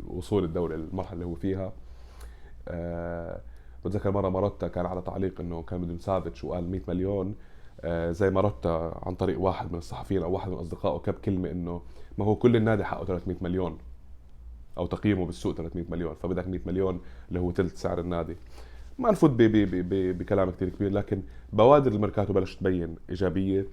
وصول 0.07 0.43
الدوري 0.43 0.75
للمرحله 0.75 1.13
اللي 1.13 1.25
هو 1.25 1.35
فيها. 1.35 1.73
آه، 2.67 3.41
بتذكر 3.85 4.11
مرة 4.11 4.29
ماروتا 4.29 4.67
كان 4.67 4.85
على 4.85 5.01
تعليق 5.01 5.41
إنه 5.41 5.61
كان 5.61 5.81
بدهم 5.81 5.99
سافيتش 5.99 6.43
وقال 6.43 6.71
100 6.71 6.81
مليون. 6.87 7.35
آه، 7.81 8.11
زي 8.11 8.29
ماروتا 8.29 8.99
عن 9.03 9.15
طريق 9.15 9.39
واحد 9.39 9.71
من 9.71 9.77
الصحفيين 9.77 10.23
أو 10.23 10.31
واحد 10.31 10.49
من 10.49 10.57
أصدقائه 10.57 10.99
كب 10.99 11.13
كلمة 11.13 11.51
إنه 11.51 11.81
ما 12.17 12.25
هو 12.25 12.35
كل 12.35 12.55
النادي 12.55 12.83
حقه 12.83 13.05
300 13.05 13.37
مليون 13.41 13.77
أو 14.77 14.85
تقييمه 14.85 15.25
بالسوق 15.25 15.55
300 15.55 15.85
مليون 15.89 16.15
فبدك 16.15 16.47
100 16.47 16.59
مليون 16.65 17.01
اللي 17.29 17.39
هو 17.39 17.51
ثلث 17.51 17.81
سعر 17.81 17.99
النادي. 17.99 18.35
ما 18.99 19.11
نفوت 19.11 19.31
بكلام 19.39 20.51
كثير 20.51 20.69
كبير 20.69 20.91
لكن 20.91 21.21
بوادر 21.53 21.91
الميركاتو 21.91 22.33
بلشت 22.33 22.59
تبين 22.59 22.95
إيجابية. 23.09 23.65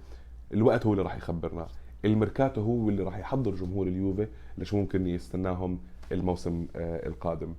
الوقت 0.55 0.87
هو 0.87 0.93
اللي 0.93 1.03
راح 1.03 1.17
يخبرنا. 1.17 1.67
الميركاتو 2.05 2.61
هو 2.61 2.89
اللي 2.89 3.03
راح 3.03 3.19
يحضر 3.19 3.55
جمهور 3.55 3.87
اليوفي 3.87 4.29
لشو 4.59 4.77
ممكن 4.77 5.07
يستناهم 5.07 5.79
الموسم 6.13 6.67
آه، 6.77 7.07
القادم. 7.09 7.55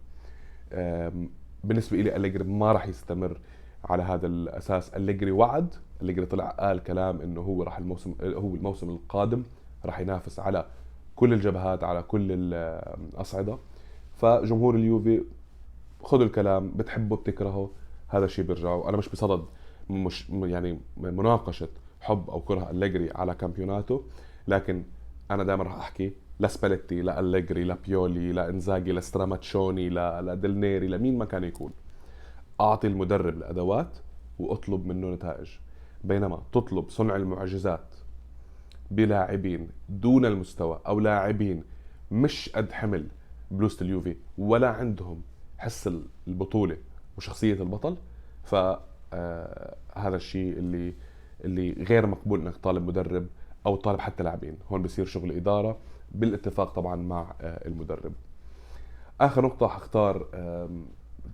بالنسبة 1.63 1.97
لي 1.97 2.15
أليجري 2.15 2.43
ما 2.43 2.71
راح 2.71 2.87
يستمر 2.87 3.37
على 3.85 4.03
هذا 4.03 4.27
الأساس. 4.27 4.89
أليجري 4.89 5.31
وعد 5.31 5.75
أليجري 6.01 6.25
طلع 6.25 6.49
قال 6.49 6.83
كلام 6.83 7.21
إنه 7.21 7.41
هو 7.41 7.63
راح 7.63 7.77
الموسم 7.77 8.15
هو 8.23 8.55
الموسم 8.55 8.89
القادم 8.89 9.43
راح 9.85 9.99
ينافس 9.99 10.39
على 10.39 10.65
كل 11.15 11.33
الجبهات 11.33 11.83
على 11.83 12.03
كل 12.03 12.27
الاصعده 12.31 13.57
فجمهور 14.17 14.75
اليوفي 14.75 15.23
خذوا 16.03 16.25
الكلام 16.25 16.71
بتحبه 16.75 17.15
بتكرهه 17.15 17.69
هذا 18.07 18.25
الشيء 18.25 18.45
بيرجعوا. 18.45 18.89
أنا 18.89 18.97
مش 18.97 19.09
بصدد 19.09 19.45
مش 19.89 20.29
يعني 20.29 20.79
مناقشة 20.97 21.67
حب 22.01 22.29
أو 22.29 22.41
كره 22.41 22.69
أليجري 22.71 23.11
على 23.11 23.35
كامبيوناتو. 23.35 24.01
لكن 24.47 24.83
أنا 25.31 25.43
دائما 25.43 25.63
راح 25.63 25.75
أحكي 25.77 26.13
لسباليتي 26.39 27.01
لأليجري 27.01 27.63
لبيولي 27.63 28.31
لانزاجي 28.31 28.91
لستراماتشوني 28.93 29.89
لدلنيري 29.89 30.87
لمين 30.87 31.17
ما 31.17 31.25
كان 31.25 31.43
يكون. 31.43 31.71
أعطي 32.61 32.87
المدرب 32.87 33.37
الأدوات 33.37 33.97
وأطلب 34.39 34.85
منه 34.87 35.09
نتائج. 35.09 35.49
بينما 36.03 36.41
تطلب 36.51 36.89
صنع 36.89 37.15
المعجزات 37.15 37.95
بلاعبين 38.91 39.69
دون 39.89 40.25
المستوى 40.25 40.79
أو 40.87 40.99
لاعبين 40.99 41.63
مش 42.11 42.49
قد 42.49 42.71
حمل 42.71 43.07
بلوزة 43.51 43.81
اليوفي 43.81 44.15
ولا 44.37 44.69
عندهم 44.69 45.21
حس 45.57 45.89
البطولة 46.27 46.77
وشخصية 47.17 47.53
البطل 47.53 47.97
ف 48.43 48.55
آه 49.13 49.75
الشيء 49.97 50.57
اللي 50.57 50.93
اللي 51.45 51.71
غير 51.71 52.07
مقبول 52.07 52.41
إنك 52.41 52.57
طالب 52.57 52.87
مدرب 52.87 53.27
أو 53.65 53.75
طالب 53.75 53.99
حتى 53.99 54.23
لاعبين. 54.23 54.57
هون 54.71 54.81
بصير 54.81 55.05
شغل 55.05 55.31
إدارة 55.31 55.77
بالاتفاق 56.11 56.73
طبعا 56.73 56.95
مع 56.95 57.33
آه 57.41 57.67
المدرب. 57.67 58.13
آخر 59.21 59.45
نقطة 59.45 59.67
حختار 59.67 60.25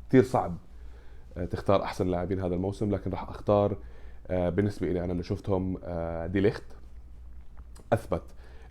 كثير 0.10 0.24
صعب 0.24 0.58
آه 1.38 1.46
تختار 1.46 1.84
أحسن 1.84 2.08
لاعبين 2.08 2.40
هذا 2.40 2.56
الموسم 2.56 2.92
لكن 2.92 3.12
راح 3.12 3.30
أختار 3.30 3.78
آه 4.28 4.50
بالنسبة 4.50 4.88
لي 4.88 5.04
أنا 5.04 5.12
اللي 5.12 5.24
شفتهم 5.24 5.78
ديليخت 6.26 6.64
أثبت 7.94 8.24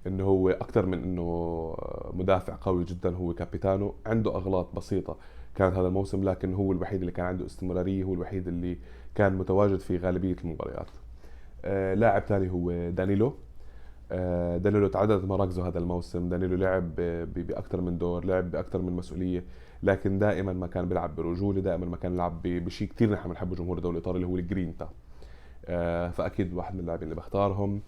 إنه 0.06 0.24
هو 0.24 0.50
أكثر 0.50 0.86
من 0.86 1.02
إنه 1.02 1.76
مدافع 2.12 2.56
قوي 2.60 2.84
جدا 2.84 3.16
هو 3.16 3.34
كابيتانو. 3.34 3.94
عنده 4.06 4.36
أغلاط 4.36 4.74
بسيطة 4.76 5.16
كانت 5.54 5.76
هذا 5.76 5.88
الموسم 5.88 6.24
لكن 6.28 6.54
هو 6.54 6.72
الوحيد 6.72 7.00
اللي 7.00 7.12
كان 7.12 7.26
عنده 7.26 7.46
استمرارية 7.46 8.04
هو 8.04 8.14
الوحيد 8.14 8.48
اللي 8.48 8.78
كان 9.14 9.36
متواجد 9.36 9.80
في 9.80 9.96
غالبية 9.96 10.36
المباريات. 10.44 10.90
لاعب 11.98 12.22
ثاني 12.22 12.50
هو 12.50 12.90
دانيلو. 12.90 13.34
دانيلو 14.56 14.86
تعددت 14.86 15.24
مراكزه 15.24 15.68
هذا 15.68 15.78
الموسم 15.78 16.28
دانيلو 16.28 16.56
لعب 16.56 16.94
بأكثر 17.36 17.80
من 17.80 17.98
دور 17.98 18.24
لعب 18.24 18.50
بأكثر 18.50 18.82
من 18.82 18.92
مسؤولية 18.92 19.44
لكن 19.82 20.18
دائما 20.18 20.52
ما 20.52 20.66
كان 20.66 20.88
بيلعب 20.88 21.16
برجولة 21.16 21.60
دائما 21.60 21.86
ما 21.86 21.96
كان 21.96 22.14
يلعب 22.14 22.42
بشيء 22.42 22.88
كثير 22.88 23.10
نحن 23.10 23.28
بنحبه 23.28 23.56
جمهور 23.56 23.76
الدوري 23.76 23.92
الإيطالي 23.92 24.16
اللي 24.16 24.26
هو 24.26 24.36
الجرينتا. 24.36 24.88
آه 25.66 26.10
فأكيد 26.10 26.54
واحد 26.54 26.74
من 26.74 26.80
اللاعبين 26.80 27.04
اللي 27.04 27.14
بختارهم. 27.14 27.82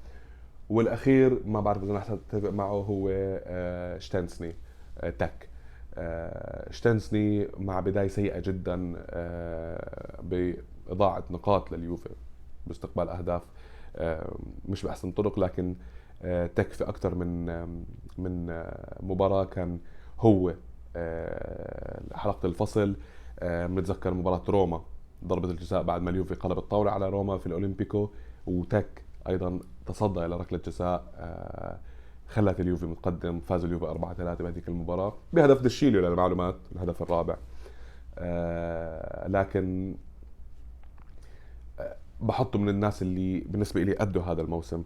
والأخير 0.68 1.40
ما 1.46 1.60
بعرف 1.60 1.82
إذا 1.82 1.92
رح 1.92 2.10
اتفق 2.10 2.50
معه 2.50 2.68
هو 2.72 3.08
آه 3.10 3.98
شتنسني 3.98 4.54
آه 5.00 5.10
تك. 5.10 5.48
آه، 5.94 6.72
شتنسني 6.72 7.48
مع 7.58 7.80
بداية 7.80 8.08
سيئة 8.08 8.40
جدا 8.40 8.94
آه، 8.96 10.20
بإضاعة 10.22 11.24
نقاط 11.30 11.72
لليوفي 11.72 12.10
باستقبال 12.66 13.08
أهداف. 13.08 13.42
آه، 13.96 14.36
مش 14.68 14.82
بأحسن 14.82 15.12
طرق 15.12 15.38
لكن 15.38 15.74
تكفي 16.54 16.84
أكثر 16.88 17.14
من 17.14 17.46
من 18.18 18.62
مباراة 19.00 19.44
كان 19.44 19.78
هو 20.20 20.54
حلقة 22.14 22.46
الفصل. 22.46 22.96
بنتذكر 23.42 24.14
مباراة 24.14 24.42
روما 24.48 24.82
ضربة 25.24 25.50
الجزاء 25.50 25.82
بعد 25.82 26.02
ما 26.02 26.10
اليوفي 26.10 26.34
قلب 26.34 26.58
الطاولة 26.58 26.90
على 26.90 27.08
روما 27.08 27.38
في 27.38 27.46
الأولمبيكو 27.46 28.10
وتك 28.46 29.02
أيضا 29.28 29.60
تصدى 29.86 30.26
إلى 30.26 30.36
ركلة 30.36 30.60
جزاء 30.66 31.04
خلت 32.28 32.60
اليوفي 32.60 32.86
متقدم 32.86 33.40
فاز 33.40 33.64
اليوفي 33.64 33.84
4 33.84 34.14
3 34.14 34.44
بهذيك 34.44 34.68
المباراة. 34.68 35.14
بهدف 35.32 35.62
دشيليو 35.62 36.00
للمعلومات 36.00 36.56
الهدف 36.72 37.02
الرابع. 37.02 37.36
آه 38.18 39.28
لكن 39.28 39.96
آه 41.80 41.96
بحطه 42.20 42.58
من 42.58 42.68
الناس 42.68 43.02
اللي 43.02 43.40
بالنسبة 43.40 43.82
لي 43.82 43.94
أدوا 43.98 44.22
هذا 44.22 44.42
الموسم. 44.42 44.78
آه 44.78 44.84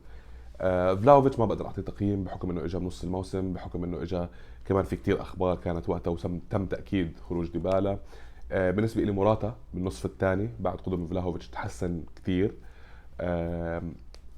فلاهوفيتش 0.59 1.39
ما 1.39 1.47
بقدر 1.47 1.67
أعطيه 1.67 1.83
تقييم 1.83 2.25
بحكم 2.25 2.51
إنه 2.51 2.65
اجى 2.65 2.79
بنص 2.79 3.05
الموسم 3.05 3.53
بحكم 3.53 3.85
إنه 3.85 4.03
اجى 4.03 4.27
كمان 4.65 4.85
في 4.85 4.97
كتير 4.97 5.23
أخبار 5.23 5.57
كانت 5.57 5.89
وقتها 5.89 6.11
وتم 6.11 6.67
تأكيد 6.67 7.19
خروج 7.29 7.51
ديبالا. 7.51 7.99
آه 8.53 8.71
بالنسبة 8.71 9.03
لي 9.03 9.13
موراتا 9.13 9.57
بالنصف 9.75 10.07
الثاني 10.07 10.51
بعد 10.61 10.79
قدوم 10.79 11.07
فلاهوفيتش 11.07 11.49
تحسن 11.49 12.03
كثير 12.17 12.55
آه 13.21 13.83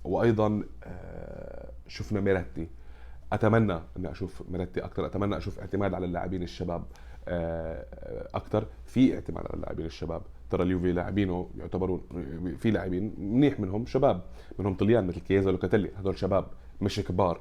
وأيضا 0.05 0.62
آه 0.85 1.70
شفنا 1.88 2.20
ميريتي. 2.21 2.69
أتمنى 3.33 3.81
إني 3.96 4.11
أشوف 4.11 4.42
ميريتي 4.51 4.85
أكثر 4.85 5.07
أتمنى 5.07 5.37
أشوف 5.37 5.59
اعتماد 5.61 5.94
على 5.94 6.07
اللاعبين 6.07 6.42
الشباب 6.42 6.85
آه، 7.29 8.29
أكثر 8.35 8.66
في 8.85 9.14
اعتماد 9.14 9.46
على 9.46 9.55
اللاعبين 9.55 9.87
الشباب. 9.87 10.22
ترى 10.55 10.62
اليوفي 10.62 10.93
لاعبينه 10.93 11.49
يعتبرون 11.59 12.01
في 12.59 12.71
لاعبين 12.71 13.14
منيح 13.19 13.61
منهم 13.61 13.87
شباب 13.87 14.23
منهم 14.59 14.75
طليان 14.75 15.07
مثل 15.07 15.21
كيزا 15.21 15.51
لوكاتيلي. 15.51 15.90
هذول 15.99 16.19
شباب 16.19 16.47
مش 16.81 17.01
كبار. 17.01 17.40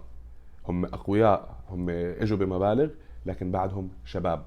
هم 0.68 0.86
أقوياء 0.86 1.56
هم 1.70 1.90
إجوا 1.90 2.38
بمبالغ 2.38 2.90
لكن 3.26 3.52
بعدهم 3.52 3.90
شباب. 4.06 4.46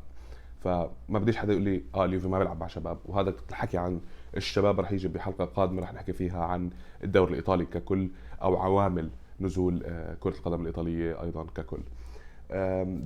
فما 0.64 0.88
بديش 1.08 1.36
حدا 1.36 1.52
يقول 1.52 1.64
لي 1.64 1.82
آه 1.94 2.04
اليوفي 2.04 2.28
ما 2.28 2.38
بيلعب 2.38 2.60
مع 2.60 2.66
شباب. 2.66 2.98
وهذا 3.04 3.34
الحكي 3.50 3.78
عن 3.78 4.00
الشباب 4.36 4.80
رح 4.80 4.92
يجي 4.92 5.08
بحلقة 5.08 5.44
قادمة 5.44 5.82
رح 5.82 5.94
نحكي 5.94 6.12
فيها 6.12 6.44
عن 6.44 6.70
الدوري 7.04 7.30
الإيطالي 7.30 7.64
ككل 7.64 8.08
أو 8.42 8.56
عوامل 8.56 9.10
نزول 9.40 9.82
آه، 9.84 10.14
كرة 10.20 10.34
القدم 10.34 10.60
الإيطالية 10.60 11.22
أيضا 11.22 11.46
ككل. 11.54 11.80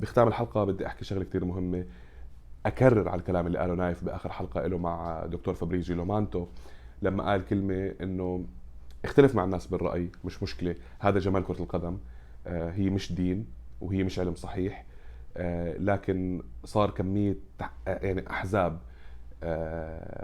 بختام 0.01 0.29
الحلقة 0.29 0.65
بدي 0.65 0.87
أحكي 0.87 1.05
شغلة 1.05 1.25
كتير 1.25 1.45
مهمة. 1.45 1.85
أكرر 2.67 3.09
على 3.09 3.19
الكلام 3.19 3.47
اللي 3.47 3.59
قاله 3.59 3.75
نايف 3.75 4.05
بآخر 4.05 4.33
حلقة 4.33 4.67
له 4.67 4.79
مع 4.79 5.27
دكتور 5.27 5.55
فابريزي 5.55 5.95
لومانتو 5.95 6.47
لما 7.03 7.25
قال 7.31 7.45
كلمة 7.45 7.95
إنه 8.03 8.45
اختلف 9.05 9.35
مع 9.35 9.45
الناس 9.45 9.67
بالرأي 9.67 10.11
مش 10.25 10.43
مشكلة 10.43 10.75
هذا 10.99 11.19
جمال 11.19 11.45
كرة 11.45 11.63
القدم 11.63 11.99
آه، 12.47 12.71
هي 12.71 12.91
مش 12.91 13.13
دين 13.13 13.47
وهي 13.81 14.03
مش 14.03 14.19
علم 14.19 14.35
صحيح 14.35 14.85
آه، 15.37 15.79
لكن 15.79 16.43
صار 16.65 16.91
كمية 16.91 17.37
يعني 17.87 18.31
أحزاب 18.31 18.79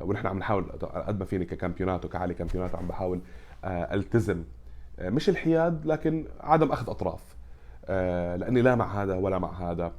ونحن 0.02 0.26
عم 0.26 0.38
نحاول 0.38 0.64
قد 0.82 1.18
ما 1.18 1.24
فيني 1.24 1.44
ككامبيوناتو 1.44 2.04
وكعلي 2.04 2.34
كامبيوناتو 2.34 2.74
عم 2.74 2.86
بحاول 2.88 3.20
ألتزم 3.64 4.44
آه، 4.98 5.10
مش 5.10 5.28
الحياد 5.28 5.86
لكن 5.86 6.26
عدم 6.40 6.72
أخذ 6.72 6.90
أطراف 6.90 7.36
آه، 7.84 8.36
لأني 8.36 8.62
لا 8.62 8.74
مع 8.74 9.02
هذا 9.02 9.14
ولا 9.14 9.38
مع 9.38 9.70
هذا. 9.70 9.84
آه، 9.84 9.92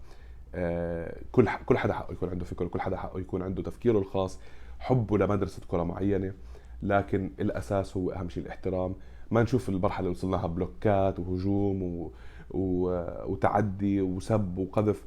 كل 1.31 1.49
كل 1.65 1.77
حدا 1.77 1.93
حقه 1.93 2.11
يكون 2.11 2.29
عنده 2.29 2.45
فكر 2.45 2.67
كل 2.67 2.81
حدا 2.81 2.97
حقه 2.97 3.19
يكون 3.19 3.41
عنده 3.41 3.63
تفكيره 3.63 3.97
الخاص. 3.97 4.39
حبه 4.79 5.17
لمدرسة 5.17 5.61
كرة 5.67 5.83
معينة 5.83 6.33
لكن 6.83 7.31
الأساس 7.39 7.97
هو 7.97 8.11
أهم 8.11 8.29
شيء 8.29 8.43
الاحترام. 8.43 8.95
ما 9.31 9.43
نشوف 9.43 9.69
المرحلة 9.69 9.99
اللي 9.99 10.17
وصلناها 10.17 10.47
بلوكات 10.47 11.19
وهجوم 11.19 11.83
و... 11.83 12.11
وتعدي 13.25 14.01
وسب 14.01 14.57
وقذف. 14.57 15.05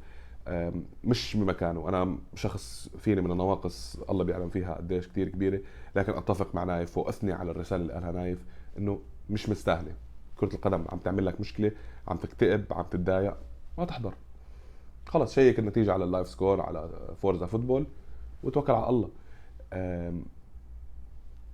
مش 1.04 1.36
بمكانه 1.36 1.88
أنا 1.88 2.18
شخص 2.34 2.88
فيني 2.98 3.20
من 3.20 3.30
النواقص 3.30 3.96
الله 4.10 4.24
بيعلم 4.24 4.48
فيها 4.48 4.74
قديش 4.74 5.08
كثير 5.08 5.28
كبيرة 5.28 5.60
لكن 5.96 6.12
أتفق 6.12 6.54
مع 6.54 6.64
نايف 6.64 6.98
وأثني 6.98 7.32
على 7.32 7.50
الرسالة 7.50 7.82
اللي 7.82 7.92
قالها 7.92 8.12
نايف 8.12 8.44
إنه 8.78 9.00
مش 9.30 9.48
مستاهلة. 9.48 9.92
كرة 10.36 10.54
القدم 10.54 10.84
عم 10.88 10.98
تعمل 10.98 11.26
لك 11.26 11.40
مشكلة 11.40 11.72
عم 12.08 12.16
تكتئب 12.16 12.64
عم 12.70 12.84
تتضايق 12.90 13.36
ما 13.78 13.84
تحضر. 13.84 14.14
خلص 15.10 15.34
شيك 15.34 15.58
النتيجة 15.58 15.92
على 15.92 16.04
ال 16.04 16.28
LiveScore 16.28 16.60
على 16.60 16.90
Forza 17.22 17.46
Football 17.46 17.86
وتوكل 18.42 18.72
على 18.72 18.88
الله. 18.88 19.08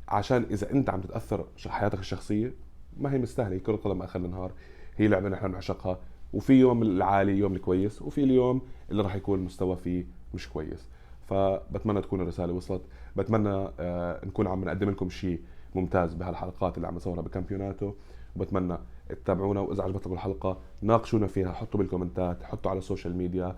عشان 0.09 0.47
إذا 0.51 0.71
أنت 0.71 0.91
عم 0.91 1.01
تتأثر 1.01 1.47
حياتك 1.67 1.99
الشخصية 1.99 2.53
ما 2.97 3.13
هي 3.13 3.19
مستاهلة. 3.19 3.59
كرة 3.59 3.75
القدم 3.75 4.03
آخر 4.03 4.21
النهار 4.21 4.53
هي 4.97 5.09
لعبة 5.09 5.29
نحن 5.29 5.49
بنعشقها 5.49 5.99
وفي 6.35 6.53
يوم 6.53 6.83
العالي 6.83 7.39
يوم 7.39 7.53
الكويس 7.53 8.03
وفي 8.03 8.25
اليوم 8.25 8.63
اللي 8.91 9.03
راح 9.03 9.15
يكون 9.15 9.39
المستوى 9.39 9.77
فيه 9.77 10.07
مش 10.35 10.49
كويس. 10.49 10.89
فبتمنى 11.29 12.03
تكون 12.03 12.21
الرسالة 12.21 12.53
وصلت. 12.53 12.83
بتمنى 13.17 13.69
آه، 13.81 14.27
نكون 14.27 14.47
عم 14.47 14.65
نقدم 14.65 14.91
لكم 14.91 15.09
شيء 15.11 15.41
ممتاز 15.75 16.15
بهالحلقات 16.15 16.77
اللي 16.77 16.89
عم 16.89 16.95
نصورها 16.95 17.23
بكامبيوناتو. 17.23 17.93
وبتمنى 18.37 18.79
تتابعونا 19.09 19.61
وإذا 19.61 19.83
عجبتكم 19.83 20.13
الحلقة 20.13 20.59
ناقشونا 20.83 21.27
فيها 21.27 21.53
حطوا 21.53 21.81
بالكومنتات 21.81 22.43
حطوا 22.43 22.71
على 22.71 22.79
ال 22.79 22.84
social 22.84 23.17
media 23.17 23.57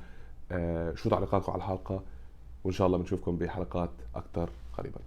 آه، 0.52 0.94
شو 0.94 1.10
تعليقاتكم 1.10 1.52
على 1.52 1.58
الحلقة 1.58 2.02
وإن 2.64 2.72
شاء 2.72 2.86
الله 2.86 2.98
بنشوفكم 2.98 3.36
بحلقات 3.36 3.90
أكثر 4.14 4.50
قريبا. 4.78 5.00